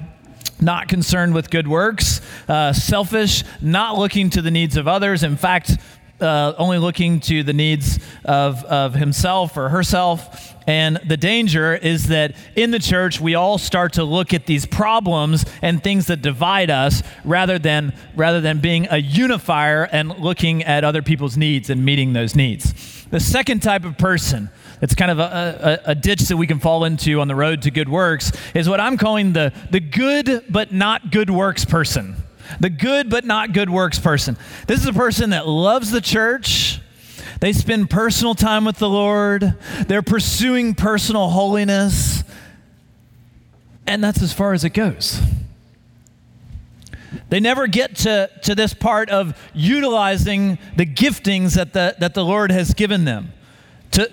Not 0.62 0.88
concerned 0.88 1.34
with 1.34 1.50
good 1.50 1.68
works, 1.68 2.19
uh, 2.50 2.74
selfish, 2.74 3.44
not 3.62 3.98
looking 3.98 4.30
to 4.32 4.42
the 4.42 4.52
needs 4.52 4.76
of 4.76 4.88
others. 4.88 5.24
In 5.24 5.38
fact, 5.38 5.78
uh, 6.20 6.54
only 6.58 6.78
looking 6.78 7.20
to 7.22 7.44
the 7.44 7.54
needs 7.54 8.00
of, 8.26 8.64
of 8.66 8.94
himself 8.94 9.56
or 9.56 9.70
herself. 9.70 10.54
And 10.68 10.98
the 11.08 11.18
danger 11.18 11.76
is 11.76 12.08
that 12.08 12.36
in 12.56 12.72
the 12.72 12.80
church, 12.80 13.20
we 13.22 13.36
all 13.36 13.58
start 13.58 13.94
to 13.94 14.04
look 14.04 14.34
at 14.34 14.46
these 14.46 14.66
problems 14.66 15.46
and 15.62 15.82
things 15.82 16.08
that 16.08 16.22
divide 16.22 16.70
us 16.70 17.02
rather 17.24 17.58
than, 17.58 17.94
rather 18.16 18.42
than 18.42 18.60
being 18.60 18.88
a 18.92 18.98
unifier 18.98 19.88
and 19.92 20.20
looking 20.20 20.64
at 20.64 20.84
other 20.84 21.02
people's 21.02 21.38
needs 21.38 21.70
and 21.70 21.86
meeting 21.86 22.14
those 22.14 22.36
needs. 22.36 23.06
The 23.10 23.20
second 23.20 23.62
type 23.62 23.86
of 23.86 23.98
person 23.98 24.50
it's 24.82 24.96
kind 24.96 25.12
of 25.12 25.20
a, 25.20 25.82
a, 25.86 25.92
a, 25.92 25.96
ditch 25.96 26.22
that 26.22 26.38
we 26.38 26.48
can 26.48 26.60
fall 26.60 26.86
into 26.86 27.20
on 27.20 27.28
the 27.28 27.36
road 27.36 27.64
to 27.64 27.72
good 27.72 27.90
works, 27.90 28.32
is 28.56 28.70
what 28.70 28.80
I'm 28.80 28.96
calling 28.96 29.34
the, 29.34 29.52
the 29.72 29.82
good 29.82 30.46
but 30.50 30.72
not 30.72 31.12
good 31.12 31.30
works 31.30 31.66
person. 31.66 32.16
The 32.60 32.70
good 32.70 33.10
but 33.10 33.26
not 33.26 33.54
good 33.54 33.70
works 33.70 34.00
person. 34.00 34.38
This 34.68 34.82
is 34.82 34.88
a 34.88 34.94
person 34.94 35.32
that 35.32 35.48
loves 35.48 35.92
the 35.92 36.02
church. 36.02 36.82
They 37.40 37.54
spend 37.54 37.90
personal 37.90 38.36
time 38.36 38.66
with 38.66 38.78
the 38.78 38.90
Lord. 38.90 39.56
They're 39.88 40.02
pursuing 40.02 40.74
personal 40.76 41.30
holiness. 41.30 42.24
And 43.88 44.04
that's 44.04 44.22
as 44.22 44.34
far 44.34 44.54
as 44.54 44.64
it 44.64 44.72
goes. 44.72 45.22
They 47.30 47.40
never 47.40 47.68
get 47.68 47.96
to, 47.98 48.30
to 48.44 48.56
this 48.56 48.74
part 48.74 49.10
of 49.10 49.38
utilizing 49.54 50.58
the 50.76 50.86
giftings 50.86 51.56
that 51.56 51.74
the, 51.74 51.96
that 52.00 52.14
the 52.14 52.24
Lord 52.26 52.52
has 52.52 52.74
given 52.74 53.06
them. 53.06 53.34
To, 53.92 54.10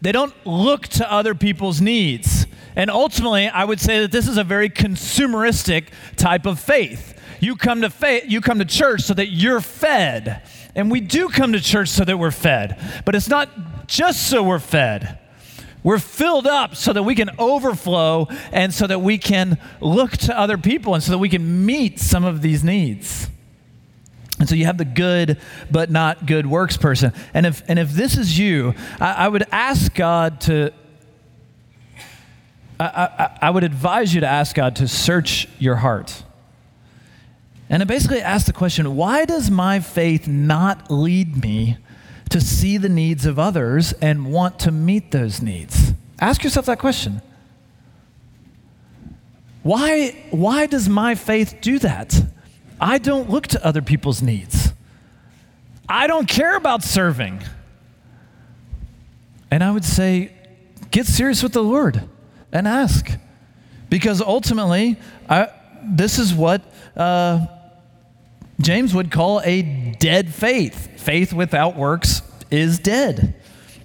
they 0.00 0.12
don't 0.12 0.34
look 0.46 0.86
to 0.88 1.10
other 1.10 1.34
people's 1.34 1.80
needs. 1.80 2.46
And 2.76 2.90
ultimately, 2.90 3.48
I 3.48 3.64
would 3.64 3.80
say 3.80 4.00
that 4.00 4.12
this 4.12 4.28
is 4.28 4.36
a 4.36 4.44
very 4.44 4.68
consumeristic 4.68 5.86
type 6.16 6.44
of 6.46 6.60
faith. 6.60 7.15
You 7.40 7.56
come 7.56 7.82
to 7.82 7.90
faith, 7.90 8.24
you 8.26 8.40
come 8.40 8.58
to 8.58 8.64
church 8.64 9.02
so 9.02 9.14
that 9.14 9.28
you're 9.28 9.60
fed. 9.60 10.42
And 10.74 10.90
we 10.90 11.00
do 11.00 11.28
come 11.28 11.52
to 11.52 11.60
church 11.60 11.88
so 11.88 12.04
that 12.04 12.18
we're 12.18 12.30
fed. 12.30 12.78
But 13.04 13.14
it's 13.14 13.28
not 13.28 13.86
just 13.86 14.28
so 14.28 14.42
we're 14.42 14.58
fed. 14.58 15.18
We're 15.82 15.98
filled 16.00 16.48
up 16.48 16.74
so 16.74 16.92
that 16.92 17.04
we 17.04 17.14
can 17.14 17.30
overflow 17.38 18.26
and 18.50 18.74
so 18.74 18.88
that 18.88 19.00
we 19.00 19.18
can 19.18 19.58
look 19.80 20.12
to 20.12 20.36
other 20.36 20.58
people 20.58 20.94
and 20.94 21.02
so 21.02 21.12
that 21.12 21.18
we 21.18 21.28
can 21.28 21.64
meet 21.64 22.00
some 22.00 22.24
of 22.24 22.42
these 22.42 22.64
needs. 22.64 23.30
And 24.38 24.48
so 24.48 24.54
you 24.54 24.66
have 24.66 24.78
the 24.78 24.84
good 24.84 25.40
but 25.70 25.90
not 25.90 26.26
good 26.26 26.46
works 26.46 26.76
person. 26.76 27.12
And 27.32 27.46
if, 27.46 27.62
and 27.68 27.78
if 27.78 27.92
this 27.92 28.18
is 28.18 28.38
you, 28.38 28.74
I, 29.00 29.12
I 29.12 29.28
would 29.28 29.44
ask 29.52 29.94
God 29.94 30.40
to, 30.42 30.72
I, 32.78 32.84
I, 32.84 33.38
I, 33.42 33.50
would 33.50 33.64
advise 33.64 34.12
you 34.12 34.20
to 34.20 34.26
ask 34.26 34.54
God 34.54 34.76
to 34.76 34.88
search 34.88 35.48
your 35.58 35.76
heart. 35.76 36.24
And 37.68 37.80
to 37.80 37.86
basically 37.86 38.20
ask 38.20 38.46
the 38.46 38.52
question 38.52 38.96
why 38.96 39.24
does 39.24 39.50
my 39.50 39.80
faith 39.80 40.28
not 40.28 40.90
lead 40.90 41.42
me 41.42 41.78
to 42.30 42.40
see 42.40 42.76
the 42.76 42.88
needs 42.88 43.26
of 43.26 43.38
others 43.38 43.92
and 43.94 44.32
want 44.32 44.58
to 44.60 44.70
meet 44.70 45.10
those 45.10 45.42
needs? 45.42 45.92
Ask 46.20 46.44
yourself 46.44 46.66
that 46.66 46.78
question. 46.78 47.22
Why, 49.62 50.10
why 50.30 50.66
does 50.66 50.88
my 50.88 51.16
faith 51.16 51.58
do 51.60 51.78
that? 51.80 52.22
I 52.80 52.98
don't 52.98 53.28
look 53.28 53.48
to 53.48 53.66
other 53.66 53.82
people's 53.82 54.22
needs. 54.22 54.72
I 55.88 56.06
don't 56.06 56.28
care 56.28 56.56
about 56.56 56.84
serving. 56.84 57.42
And 59.50 59.64
I 59.64 59.70
would 59.70 59.84
say, 59.84 60.32
get 60.90 61.06
serious 61.06 61.42
with 61.42 61.52
the 61.52 61.62
Lord 61.62 62.08
and 62.52 62.68
ask. 62.68 63.10
Because 63.88 64.20
ultimately, 64.20 64.98
I, 65.28 65.48
this 65.82 66.18
is 66.18 66.34
what 66.34 66.62
uh, 66.96 67.46
James 68.60 68.94
would 68.94 69.10
call 69.10 69.40
a 69.44 69.62
dead 69.98 70.32
faith. 70.32 71.00
Faith 71.00 71.32
without 71.32 71.76
works 71.76 72.22
is 72.50 72.78
dead. 72.78 73.34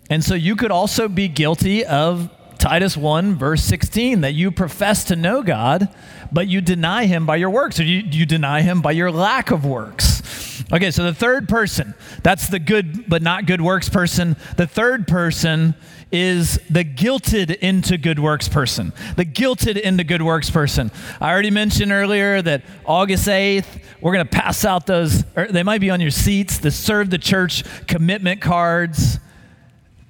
And 0.10 0.23
so 0.23 0.36
you 0.36 0.55
could 0.55 0.71
also 0.71 1.07
be 1.07 1.27
guilty 1.27 1.86
of 1.86 2.29
Titus 2.57 2.95
1, 2.95 3.36
verse 3.36 3.63
16, 3.63 4.21
that 4.21 4.34
you 4.34 4.51
profess 4.51 5.05
to 5.05 5.15
know 5.15 5.41
God, 5.41 5.89
but 6.31 6.47
you 6.47 6.62
deny 6.62 7.05
him 7.05 7.25
by 7.25 7.38
your 7.38 7.49
works, 7.49 7.79
or 7.79 7.84
you, 7.84 8.03
you 8.12 8.25
deny 8.25 8.62
him 8.62 8.81
by 8.81 8.91
your 8.91 9.12
lack 9.12 9.51
of 9.51 9.65
works. 9.65 10.63
Okay, 10.71 10.91
so 10.91 11.03
the 11.03 11.13
third 11.13 11.49
person, 11.49 11.95
that's 12.23 12.47
the 12.49 12.60
good 12.60 13.10
but 13.10 13.21
not 13.21 13.45
good 13.45 13.62
works 13.62 13.89
person. 13.89 14.36
The 14.57 14.67
third 14.67 15.07
person 15.07 15.75
is 16.12 16.60
the 16.69 16.84
guilted 16.84 17.56
into 17.58 17.97
good 17.97 18.19
works 18.19 18.50
person. 18.50 18.91
The 19.15 19.26
guilted 19.26 19.80
into 19.80 20.04
good 20.04 20.21
works 20.21 20.50
person. 20.50 20.91
I 21.19 21.32
already 21.32 21.52
mentioned 21.52 21.91
earlier 21.91 22.41
that 22.41 22.63
August 22.86 23.28
8th, 23.28 23.82
we're 24.02 24.13
going 24.13 24.26
to 24.26 24.32
pass 24.32 24.65
out 24.65 24.86
those, 24.86 25.24
they 25.34 25.63
might 25.63 25.82
be 25.82 25.89
on 25.89 26.02
your 26.02 26.12
seats, 26.12 26.58
the 26.58 26.71
Serve 26.71 27.10
the 27.10 27.17
Church 27.17 27.63
commitment 27.88 28.41
cards. 28.41 29.19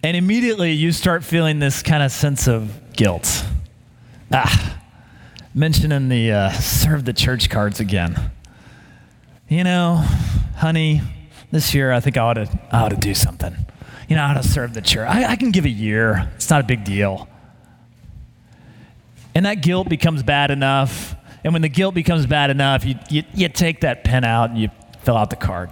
And 0.03 0.17
immediately 0.17 0.71
you 0.71 0.91
start 0.91 1.23
feeling 1.23 1.59
this 1.59 1.83
kind 1.83 2.01
of 2.01 2.11
sense 2.11 2.47
of 2.47 2.93
guilt. 2.93 3.45
Ah, 4.31 4.79
mentioning 5.53 6.09
the 6.09 6.31
uh, 6.31 6.51
Serve 6.51 7.05
the 7.05 7.13
Church 7.13 7.49
cards 7.49 7.79
again. 7.79 8.31
You 9.47 9.63
know, 9.63 10.03
honey, 10.55 11.01
this 11.51 11.75
year 11.75 11.91
I 11.91 11.99
think 11.99 12.17
I 12.17 12.21
ought 12.21 12.33
to, 12.35 12.59
I 12.71 12.81
ought 12.81 12.89
to 12.89 12.95
do 12.95 13.13
something 13.13 13.55
you 14.11 14.17
know, 14.17 14.27
how 14.27 14.33
to 14.33 14.43
serve 14.43 14.73
the 14.73 14.81
church. 14.81 15.07
I, 15.07 15.23
I 15.23 15.35
can 15.37 15.51
give 15.51 15.63
a 15.63 15.69
year, 15.69 16.29
it's 16.35 16.49
not 16.49 16.59
a 16.59 16.65
big 16.65 16.83
deal. 16.83 17.29
And 19.33 19.45
that 19.45 19.61
guilt 19.61 19.87
becomes 19.87 20.21
bad 20.21 20.51
enough. 20.51 21.15
And 21.45 21.53
when 21.53 21.61
the 21.61 21.69
guilt 21.69 21.95
becomes 21.95 22.25
bad 22.25 22.49
enough, 22.49 22.83
you, 22.83 22.95
you, 23.09 23.23
you 23.33 23.47
take 23.47 23.79
that 23.81 24.03
pen 24.03 24.25
out 24.25 24.49
and 24.49 24.59
you 24.59 24.67
fill 25.03 25.15
out 25.15 25.29
the 25.29 25.37
card, 25.37 25.69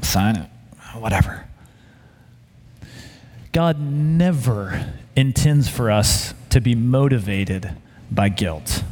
sign 0.00 0.36
it, 0.36 0.48
whatever. 0.96 1.46
God 3.52 3.78
never 3.78 4.94
intends 5.14 5.68
for 5.68 5.90
us 5.90 6.32
to 6.48 6.62
be 6.62 6.74
motivated 6.74 7.76
by 8.10 8.30
guilt. 8.30 8.82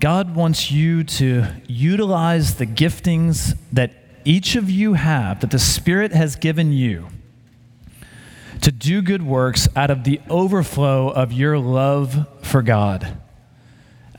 God 0.00 0.34
wants 0.34 0.72
you 0.72 1.04
to 1.04 1.44
utilize 1.68 2.56
the 2.56 2.66
giftings 2.66 3.56
that 3.72 3.92
each 4.24 4.56
of 4.56 4.70
you 4.70 4.94
have, 4.94 5.40
that 5.40 5.50
the 5.50 5.58
Spirit 5.58 6.12
has 6.12 6.36
given 6.36 6.72
you, 6.72 7.08
to 8.60 8.72
do 8.72 9.02
good 9.02 9.22
works 9.22 9.68
out 9.76 9.90
of 9.90 10.04
the 10.04 10.20
overflow 10.28 11.08
of 11.08 11.32
your 11.32 11.58
love 11.58 12.26
for 12.42 12.62
God, 12.62 13.18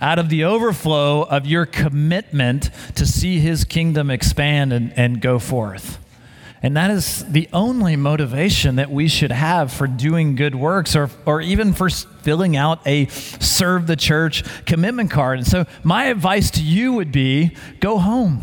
out 0.01 0.19
of 0.19 0.29
the 0.29 0.43
overflow 0.43 1.23
of 1.23 1.45
your 1.45 1.65
commitment 1.65 2.69
to 2.95 3.05
see 3.05 3.39
His 3.39 3.63
kingdom 3.63 4.09
expand 4.09 4.71
and, 4.71 4.93
and 4.97 5.21
go 5.21 5.39
forth. 5.39 5.99
And 6.61 6.75
that 6.75 6.91
is 6.91 7.23
the 7.25 7.47
only 7.53 7.95
motivation 7.95 8.75
that 8.75 8.91
we 8.91 9.07
should 9.07 9.31
have 9.31 9.71
for 9.71 9.87
doing 9.87 10.35
good 10.35 10.55
works 10.55 10.93
or, 10.93 11.09
or 11.25 11.39
even 11.39 11.71
for 11.71 11.89
filling 11.89 12.57
out 12.57 12.85
a 12.85 13.05
serve 13.07 13.87
the 13.87 13.95
church 13.95 14.43
commitment 14.65 15.09
card. 15.09 15.39
And 15.39 15.47
so, 15.47 15.65
my 15.83 16.05
advice 16.05 16.51
to 16.51 16.61
you 16.61 16.93
would 16.93 17.13
be 17.13 17.55
go 17.79 17.97
home 17.97 18.41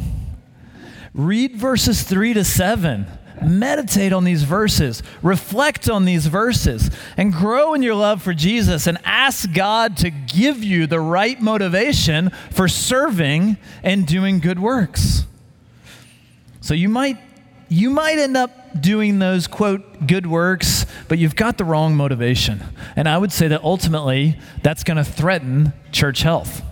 Read 1.16 1.56
verses 1.56 2.02
3 2.02 2.34
to 2.34 2.44
7. 2.44 3.06
Meditate 3.42 4.12
on 4.12 4.24
these 4.24 4.44
verses, 4.44 5.02
reflect 5.22 5.90
on 5.90 6.04
these 6.04 6.26
verses, 6.26 6.90
and 7.16 7.32
grow 7.32 7.74
in 7.74 7.82
your 7.82 7.94
love 7.94 8.22
for 8.22 8.32
Jesus 8.32 8.86
and 8.86 8.98
ask 9.04 9.52
God 9.52 9.96
to 9.98 10.10
give 10.10 10.62
you 10.64 10.86
the 10.86 11.00
right 11.00 11.40
motivation 11.40 12.30
for 12.50 12.66
serving 12.66 13.56
and 13.82 14.06
doing 14.06 14.40
good 14.40 14.58
works. 14.58 15.24
So 16.60 16.72
you 16.74 16.88
might 16.88 17.18
you 17.68 17.90
might 17.90 18.18
end 18.18 18.36
up 18.36 18.80
doing 18.80 19.18
those 19.18 19.46
quote 19.46 20.06
good 20.06 20.26
works, 20.26 20.86
but 21.08 21.18
you've 21.18 21.36
got 21.36 21.58
the 21.58 21.64
wrong 21.64 21.96
motivation. 21.96 22.62
And 22.94 23.08
I 23.08 23.18
would 23.18 23.32
say 23.32 23.48
that 23.48 23.62
ultimately 23.64 24.38
that's 24.62 24.84
going 24.84 24.98
to 24.98 25.04
threaten 25.04 25.72
church 25.92 26.22
health. 26.22 26.62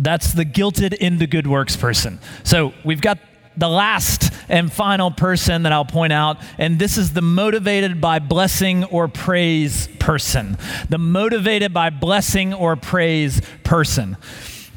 That's 0.00 0.32
the 0.32 0.46
guilted 0.46 0.94
into 0.94 1.26
good 1.26 1.46
works 1.46 1.76
person. 1.76 2.20
So 2.42 2.72
we've 2.84 3.02
got 3.02 3.18
the 3.54 3.68
last 3.68 4.32
and 4.48 4.72
final 4.72 5.10
person 5.10 5.64
that 5.64 5.72
I'll 5.72 5.84
point 5.84 6.14
out, 6.14 6.38
and 6.56 6.78
this 6.78 6.96
is 6.96 7.12
the 7.12 7.20
motivated 7.20 8.00
by 8.00 8.18
blessing 8.18 8.84
or 8.84 9.08
praise 9.08 9.88
person. 9.98 10.56
The 10.88 10.96
motivated 10.96 11.74
by 11.74 11.90
blessing 11.90 12.54
or 12.54 12.76
praise 12.76 13.42
person. 13.62 14.16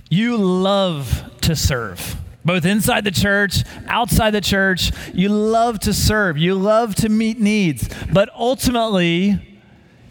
You 0.09 0.35
love 0.35 1.23
to 1.41 1.55
serve. 1.55 2.17
Both 2.43 2.65
inside 2.65 3.05
the 3.05 3.11
church, 3.11 3.63
outside 3.87 4.31
the 4.31 4.41
church, 4.41 4.91
you 5.13 5.29
love 5.29 5.79
to 5.79 5.93
serve. 5.93 6.37
You 6.37 6.55
love 6.55 6.95
to 6.95 7.07
meet 7.07 7.39
needs. 7.39 7.89
But 8.11 8.29
ultimately, 8.35 9.61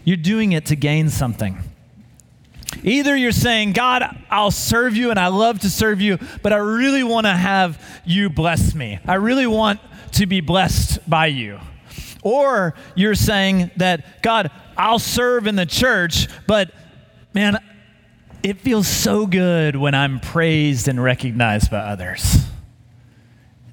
you're 0.04 0.16
doing 0.16 0.52
it 0.52 0.64
to 0.66 0.76
gain 0.76 1.10
something. 1.10 1.62
Either 2.82 3.16
you're 3.16 3.32
saying, 3.32 3.72
God, 3.72 4.02
I'll 4.30 4.50
serve 4.50 4.96
you 4.96 5.10
and 5.10 5.18
I 5.18 5.28
love 5.28 5.60
to 5.60 5.70
serve 5.70 6.00
you, 6.00 6.18
but 6.42 6.52
I 6.52 6.56
really 6.56 7.02
want 7.02 7.26
to 7.26 7.32
have 7.32 7.80
you 8.04 8.28
bless 8.28 8.74
me. 8.74 8.98
I 9.06 9.14
really 9.14 9.46
want 9.46 9.80
to 10.12 10.26
be 10.26 10.40
blessed 10.40 11.08
by 11.08 11.26
you. 11.26 11.60
Or 12.22 12.74
you're 12.94 13.14
saying 13.14 13.70
that, 13.76 14.22
God, 14.22 14.50
I'll 14.76 14.98
serve 14.98 15.46
in 15.46 15.56
the 15.56 15.66
church, 15.66 16.28
but 16.46 16.70
man, 17.34 17.58
it 18.42 18.60
feels 18.60 18.88
so 18.88 19.26
good 19.26 19.76
when 19.76 19.94
I'm 19.94 20.20
praised 20.20 20.88
and 20.88 21.02
recognized 21.02 21.70
by 21.70 21.78
others. 21.78 22.41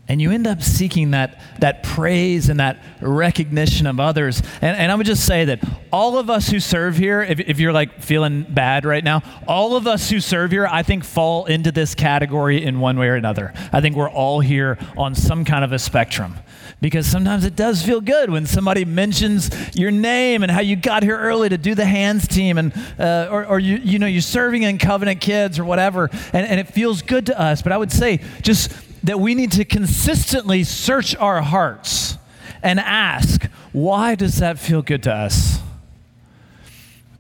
And 0.10 0.19
you 0.19 0.32
end 0.32 0.48
up 0.48 0.63
seeking 0.63 1.12
that, 1.12 1.39
that 1.60 1.84
praise 1.84 2.50
and 2.50 2.60
that 2.60 2.80
recognition 3.00 3.86
of 3.86 4.00
others. 4.00 4.41
And, 4.60 4.76
and 4.76 4.91
I 4.91 4.95
would 4.95 5.06
just 5.06 5.24
say 5.24 5.45
that 5.45 5.63
all 5.93 6.17
of 6.17 6.32
us 6.32 6.50
who 6.50 6.60
serve 6.60 6.98
here, 6.98 7.22
if, 7.22 7.39
if 7.39 7.60
you're 7.60 7.72
like 7.72 8.02
feeling 8.02 8.41
bad 8.41 8.86
right 8.86 9.04
now, 9.04 9.22
all 9.48 9.76
of 9.76 9.86
us 9.86 10.10
who 10.10 10.19
serve 10.19 10.50
here, 10.50 10.65
I 10.65 10.82
think 10.82 11.04
fall 11.04 11.45
into 11.45 11.72
this 11.72 11.93
category 11.93 12.65
in 12.65 12.80
one 12.80 12.98
way 12.98 13.08
or 13.08 13.15
another. 13.15 13.54
I 13.72 13.82
think 13.82 13.95
we're 13.95 14.10
all 14.10 14.39
here 14.39 14.80
on 14.98 15.13
some 15.13 15.45
kind 15.45 15.63
of 15.63 15.72
a 15.72 15.80
spectrum. 15.80 16.36
Because 16.82 17.06
sometimes 17.06 17.43
it 17.43 17.56
does 17.56 17.84
feel 17.84 18.00
good 18.00 18.30
when 18.30 18.45
somebody 18.45 18.86
mentions 18.86 19.52
your 19.76 19.91
name 19.91 20.43
and 20.43 20.52
how 20.52 20.62
you 20.62 20.78
got 20.78 21.04
here 21.04 21.19
early 21.19 21.50
to 21.50 21.58
do 21.58 21.76
the 21.76 21.86
hands 21.86 22.26
team, 22.26 22.58
and 22.58 22.74
uh, 22.98 23.28
or, 23.30 23.45
or 23.45 23.60
you 23.60 23.76
you 23.78 24.00
know 24.00 24.08
you're 24.08 24.22
serving 24.22 24.63
in 24.63 24.78
Covenant 24.78 25.19
Kids 25.19 25.60
or 25.60 25.65
whatever, 25.65 26.10
and, 26.32 26.48
and 26.48 26.58
it 26.58 26.69
feels 26.69 27.02
good 27.02 27.26
to 27.26 27.38
us. 27.38 27.62
But 27.62 27.74
I 27.74 27.78
would 27.78 27.91
say 27.91 28.22
just 28.41 28.72
that 29.04 29.20
we 29.20 29.36
need 29.36 29.52
to 29.54 29.66
consistently 29.66 30.64
search 30.64 31.16
our 31.16 31.42
hearts 31.42 32.18
and 32.62 32.80
ask, 32.80 33.46
why 33.72 34.16
does 34.16 34.38
that 34.38 34.60
feel 34.60 34.82
good 34.82 35.04
to 35.04 35.14
us? 35.14 35.60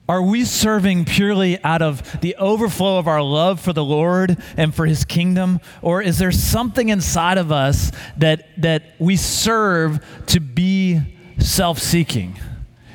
Are 0.09 0.23
we 0.23 0.43
serving 0.43 1.05
purely 1.05 1.63
out 1.63 1.83
of 1.83 2.19
the 2.21 2.35
overflow 2.37 2.97
of 2.97 3.07
our 3.07 3.21
love 3.21 3.59
for 3.59 3.73
the 3.73 3.83
Lord 3.83 4.41
and 4.57 4.73
for 4.73 4.87
His 4.87 5.05
kingdom? 5.05 5.59
Or 5.83 6.01
is 6.01 6.17
there 6.17 6.31
something 6.31 6.89
inside 6.89 7.37
of 7.37 7.51
us 7.51 7.91
that, 8.17 8.49
that 8.57 8.95
we 8.97 9.15
serve 9.15 10.03
to 10.25 10.39
be 10.39 10.99
self 11.37 11.77
seeking? 11.77 12.39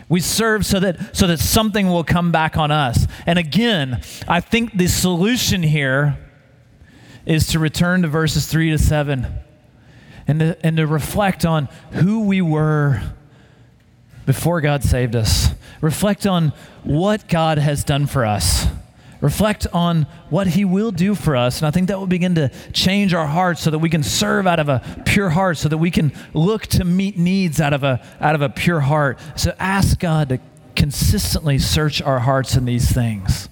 We 0.08 0.18
serve 0.18 0.66
so 0.66 0.80
that, 0.80 1.16
so 1.16 1.28
that 1.28 1.38
something 1.38 1.88
will 1.88 2.02
come 2.02 2.32
back 2.32 2.56
on 2.56 2.72
us. 2.72 3.06
And 3.26 3.38
again, 3.38 4.02
I 4.26 4.40
think 4.40 4.76
the 4.76 4.88
solution 4.88 5.62
here 5.62 6.18
is 7.26 7.46
to 7.48 7.58
return 7.58 8.02
to 8.02 8.08
verses 8.08 8.46
3 8.46 8.70
to 8.70 8.78
7 8.78 9.26
and 10.26 10.40
to, 10.40 10.66
and 10.66 10.76
to 10.76 10.86
reflect 10.86 11.44
on 11.44 11.68
who 11.92 12.26
we 12.26 12.40
were 12.40 13.02
before 14.26 14.60
God 14.60 14.82
saved 14.82 15.14
us. 15.14 15.50
Reflect 15.80 16.26
on 16.26 16.52
what 16.82 17.28
God 17.28 17.58
has 17.58 17.84
done 17.84 18.06
for 18.06 18.24
us. 18.24 18.66
Reflect 19.20 19.66
on 19.72 20.06
what 20.28 20.48
He 20.48 20.64
will 20.64 20.90
do 20.90 21.14
for 21.14 21.34
us. 21.36 21.58
And 21.58 21.66
I 21.66 21.70
think 21.70 21.88
that 21.88 21.98
will 21.98 22.06
begin 22.06 22.34
to 22.34 22.50
change 22.72 23.14
our 23.14 23.26
hearts 23.26 23.62
so 23.62 23.70
that 23.70 23.78
we 23.78 23.88
can 23.88 24.02
serve 24.02 24.46
out 24.46 24.60
of 24.60 24.68
a 24.68 25.02
pure 25.06 25.30
heart, 25.30 25.56
so 25.56 25.68
that 25.68 25.78
we 25.78 25.90
can 25.90 26.12
look 26.34 26.66
to 26.68 26.84
meet 26.84 27.16
needs 27.16 27.60
out 27.60 27.72
of 27.72 27.84
a, 27.84 28.04
out 28.20 28.34
of 28.34 28.42
a 28.42 28.48
pure 28.50 28.80
heart. 28.80 29.18
So 29.36 29.54
ask 29.58 29.98
God 29.98 30.28
to 30.30 30.40
consistently 30.76 31.58
search 31.58 32.02
our 32.02 32.18
hearts 32.18 32.56
in 32.56 32.64
these 32.64 32.90
things. 32.90 33.48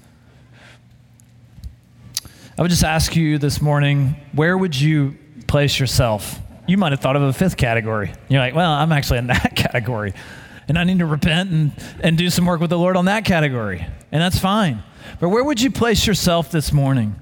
I 2.62 2.64
would 2.64 2.70
just 2.70 2.84
ask 2.84 3.16
you 3.16 3.38
this 3.38 3.60
morning 3.60 4.14
where 4.34 4.56
would 4.56 4.80
you 4.80 5.18
place 5.48 5.80
yourself? 5.80 6.38
You 6.68 6.76
might 6.76 6.92
have 6.92 7.00
thought 7.00 7.16
of 7.16 7.22
a 7.22 7.32
fifth 7.32 7.56
category. 7.56 8.12
You're 8.28 8.38
like, 8.38 8.54
well, 8.54 8.70
I'm 8.70 8.92
actually 8.92 9.18
in 9.18 9.26
that 9.34 9.56
category. 9.56 10.14
And 10.68 10.78
I 10.78 10.84
need 10.84 11.00
to 11.00 11.06
repent 11.06 11.50
and, 11.50 11.72
and 12.04 12.16
do 12.16 12.30
some 12.30 12.46
work 12.46 12.60
with 12.60 12.70
the 12.70 12.78
Lord 12.78 12.96
on 12.96 13.06
that 13.06 13.24
category. 13.24 13.84
And 14.12 14.22
that's 14.22 14.38
fine. 14.38 14.84
But 15.18 15.30
where 15.30 15.42
would 15.42 15.60
you 15.60 15.72
place 15.72 16.06
yourself 16.06 16.52
this 16.52 16.72
morning? 16.72 17.16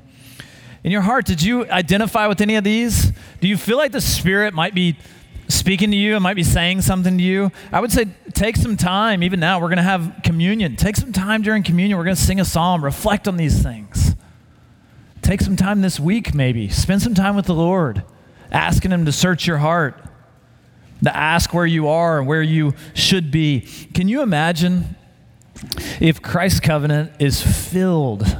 In 0.85 0.93
your 0.93 1.01
heart, 1.01 1.25
did 1.25 1.41
you 1.41 1.65
identify 1.71 2.27
with 2.27 2.43
any 2.43 2.57
of 2.57 2.65
these? 2.65 3.11
Do 3.41 3.49
you 3.49 3.57
feel 3.57 3.79
like 3.79 3.93
the 3.93 4.03
Spirit 4.03 4.53
might 4.53 4.75
be 4.75 4.99
speaking 5.49 5.91
to 5.91 5.97
you 5.97 6.17
and 6.17 6.23
might 6.23 6.37
be 6.37 6.45
saying 6.45 6.83
something 6.83 7.17
to 7.17 7.25
you? 7.25 7.51
I 7.73 7.81
would 7.81 7.93
say 7.93 8.09
take 8.35 8.57
some 8.57 8.77
time, 8.77 9.23
even 9.23 9.41
now, 9.41 9.59
we're 9.59 9.69
going 9.69 9.79
to 9.79 9.85
have 9.85 10.21
communion. 10.23 10.77
Take 10.77 10.97
some 10.97 11.15
time 11.15 11.41
during 11.41 11.63
communion. 11.63 11.97
We're 11.97 12.05
going 12.05 12.17
to 12.17 12.23
sing 12.23 12.41
a 12.41 12.45
psalm, 12.45 12.85
reflect 12.85 13.27
on 13.27 13.39
these 13.39 13.63
things. 13.63 14.17
Take 15.23 15.41
some 15.41 15.57
time 15.57 15.81
this 15.81 16.01
week, 16.01 16.35
maybe. 16.35 16.69
Spend 16.69 17.03
some 17.03 17.15
time 17.15 17.37
with 17.37 17.47
the 17.47 17.55
Lord, 17.55 18.05
asking 18.51 18.91
Him 18.91 19.05
to 19.05 19.13
search 19.13 19.47
your 19.47 19.59
heart, 19.59 20.03
to 21.05 21.17
ask 21.17 21.55
where 21.55 21.67
you 21.67 21.89
are 21.89 22.19
and 22.19 22.27
where 22.27 22.43
you 22.43 22.75
should 22.95 23.31
be. 23.31 23.67
Can 23.95 24.09
you 24.09 24.23
imagine 24.23 24.97
if 26.01 26.23
Christ's 26.23 26.61
covenant 26.61 27.13
is 27.19 27.43
filled 27.43 28.37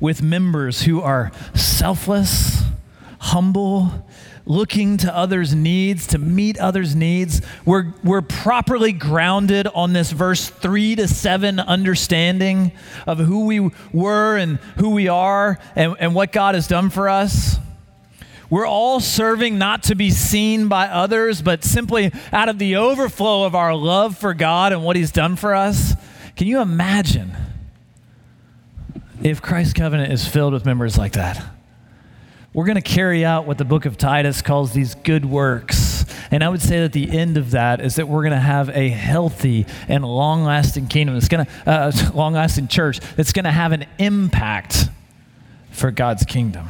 with 0.00 0.22
members 0.22 0.82
who 0.82 1.00
are 1.00 1.30
selfless, 1.54 2.62
humble, 3.20 4.06
looking 4.44 4.96
to 4.98 5.16
others' 5.16 5.54
needs, 5.54 6.06
to 6.08 6.18
meet 6.18 6.58
others' 6.58 6.94
needs. 6.94 7.42
We're, 7.64 7.92
we're 8.02 8.22
properly 8.22 8.92
grounded 8.92 9.66
on 9.68 9.92
this 9.92 10.10
verse 10.10 10.48
three 10.48 10.96
to 10.96 11.06
seven 11.08 11.60
understanding 11.60 12.72
of 13.06 13.18
who 13.18 13.46
we 13.46 13.70
were 13.92 14.36
and 14.36 14.58
who 14.78 14.90
we 14.90 15.08
are 15.08 15.58
and, 15.76 15.96
and 16.00 16.14
what 16.14 16.32
God 16.32 16.54
has 16.54 16.66
done 16.66 16.90
for 16.90 17.08
us. 17.08 17.56
We're 18.50 18.66
all 18.66 19.00
serving 19.00 19.56
not 19.56 19.84
to 19.84 19.94
be 19.94 20.10
seen 20.10 20.68
by 20.68 20.88
others, 20.88 21.40
but 21.40 21.64
simply 21.64 22.12
out 22.32 22.50
of 22.50 22.58
the 22.58 22.76
overflow 22.76 23.44
of 23.44 23.54
our 23.54 23.74
love 23.74 24.18
for 24.18 24.34
God 24.34 24.72
and 24.72 24.84
what 24.84 24.94
He's 24.94 25.10
done 25.10 25.36
for 25.36 25.54
us. 25.54 25.94
Can 26.36 26.46
you 26.46 26.60
imagine 26.60 27.34
if 29.22 29.40
Christ's 29.40 29.72
covenant 29.72 30.12
is 30.12 30.28
filled 30.28 30.52
with 30.52 30.66
members 30.66 30.98
like 30.98 31.12
that? 31.12 31.42
We're 32.54 32.66
going 32.66 32.76
to 32.76 32.82
carry 32.82 33.24
out 33.24 33.46
what 33.46 33.56
the 33.56 33.64
book 33.64 33.86
of 33.86 33.96
Titus 33.96 34.42
calls 34.42 34.72
these 34.72 34.94
good 34.94 35.24
works. 35.24 36.04
And 36.30 36.44
I 36.44 36.50
would 36.50 36.60
say 36.60 36.80
that 36.80 36.92
the 36.92 37.10
end 37.10 37.38
of 37.38 37.52
that 37.52 37.80
is 37.80 37.96
that 37.96 38.08
we're 38.08 38.22
going 38.22 38.32
to 38.32 38.38
have 38.38 38.68
a 38.70 38.90
healthy 38.90 39.66
and 39.88 40.04
long 40.04 40.44
lasting 40.44 40.88
kingdom. 40.88 41.16
It's 41.16 41.28
going 41.28 41.46
to, 41.46 41.70
uh, 41.70 41.92
long 42.14 42.34
lasting 42.34 42.68
church 42.68 43.00
that's 43.16 43.32
going 43.32 43.46
to 43.46 43.50
have 43.50 43.72
an 43.72 43.86
impact 43.98 44.88
for 45.70 45.90
God's 45.90 46.24
kingdom. 46.24 46.68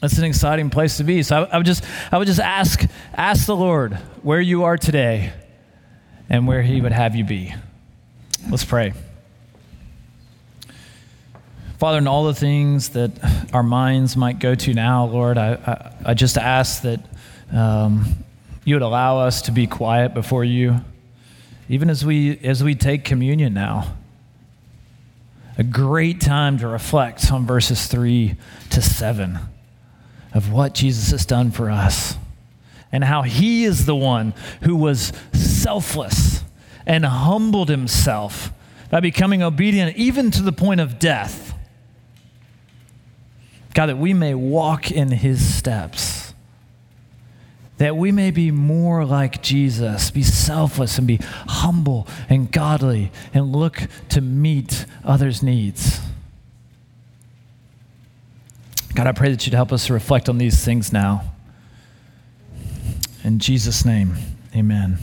That's 0.00 0.18
an 0.18 0.24
exciting 0.24 0.70
place 0.70 0.96
to 0.96 1.04
be. 1.04 1.22
So 1.22 1.44
I, 1.44 1.54
I, 1.54 1.56
would 1.58 1.66
just, 1.66 1.84
I 2.10 2.18
would 2.18 2.26
just 2.26 2.40
ask, 2.40 2.84
ask 3.14 3.46
the 3.46 3.56
Lord 3.56 3.94
where 4.22 4.40
you 4.40 4.64
are 4.64 4.76
today 4.76 5.32
and 6.28 6.48
where 6.48 6.62
He 6.62 6.80
would 6.80 6.92
have 6.92 7.14
you 7.14 7.24
be. 7.24 7.54
Let's 8.48 8.64
pray. 8.64 8.92
Father, 11.80 11.96
in 11.96 12.06
all 12.06 12.24
the 12.24 12.34
things 12.34 12.90
that 12.90 13.10
our 13.54 13.62
minds 13.62 14.14
might 14.14 14.38
go 14.38 14.54
to 14.54 14.74
now, 14.74 15.06
Lord, 15.06 15.38
I, 15.38 15.54
I, 15.54 16.10
I 16.10 16.14
just 16.14 16.36
ask 16.36 16.82
that 16.82 17.00
um, 17.50 18.22
you 18.66 18.74
would 18.74 18.82
allow 18.82 19.20
us 19.20 19.40
to 19.42 19.50
be 19.50 19.66
quiet 19.66 20.12
before 20.12 20.44
you, 20.44 20.84
even 21.70 21.88
as 21.88 22.04
we, 22.04 22.38
as 22.40 22.62
we 22.62 22.74
take 22.74 23.02
communion 23.02 23.54
now. 23.54 23.94
A 25.56 25.62
great 25.62 26.20
time 26.20 26.58
to 26.58 26.68
reflect 26.68 27.32
on 27.32 27.46
verses 27.46 27.86
3 27.86 28.36
to 28.68 28.82
7 28.82 29.38
of 30.34 30.52
what 30.52 30.74
Jesus 30.74 31.12
has 31.12 31.24
done 31.24 31.50
for 31.50 31.70
us 31.70 32.14
and 32.92 33.02
how 33.02 33.22
he 33.22 33.64
is 33.64 33.86
the 33.86 33.96
one 33.96 34.34
who 34.64 34.76
was 34.76 35.14
selfless 35.32 36.44
and 36.84 37.06
humbled 37.06 37.70
himself 37.70 38.52
by 38.90 39.00
becoming 39.00 39.42
obedient 39.42 39.96
even 39.96 40.30
to 40.30 40.42
the 40.42 40.52
point 40.52 40.80
of 40.80 40.98
death 40.98 41.49
God, 43.80 43.86
that 43.86 43.96
we 43.96 44.12
may 44.12 44.34
walk 44.34 44.90
in 44.90 45.10
his 45.10 45.54
steps, 45.56 46.34
that 47.78 47.96
we 47.96 48.12
may 48.12 48.30
be 48.30 48.50
more 48.50 49.06
like 49.06 49.40
Jesus, 49.40 50.10
be 50.10 50.22
selfless 50.22 50.98
and 50.98 51.06
be 51.06 51.18
humble 51.48 52.06
and 52.28 52.52
godly 52.52 53.10
and 53.32 53.56
look 53.56 53.88
to 54.10 54.20
meet 54.20 54.84
others' 55.02 55.42
needs. 55.42 55.98
God, 58.94 59.06
I 59.06 59.12
pray 59.12 59.30
that 59.30 59.46
you'd 59.46 59.54
help 59.54 59.72
us 59.72 59.86
to 59.86 59.94
reflect 59.94 60.28
on 60.28 60.36
these 60.36 60.62
things 60.62 60.92
now. 60.92 61.32
In 63.24 63.38
Jesus' 63.38 63.86
name, 63.86 64.14
amen. 64.54 64.98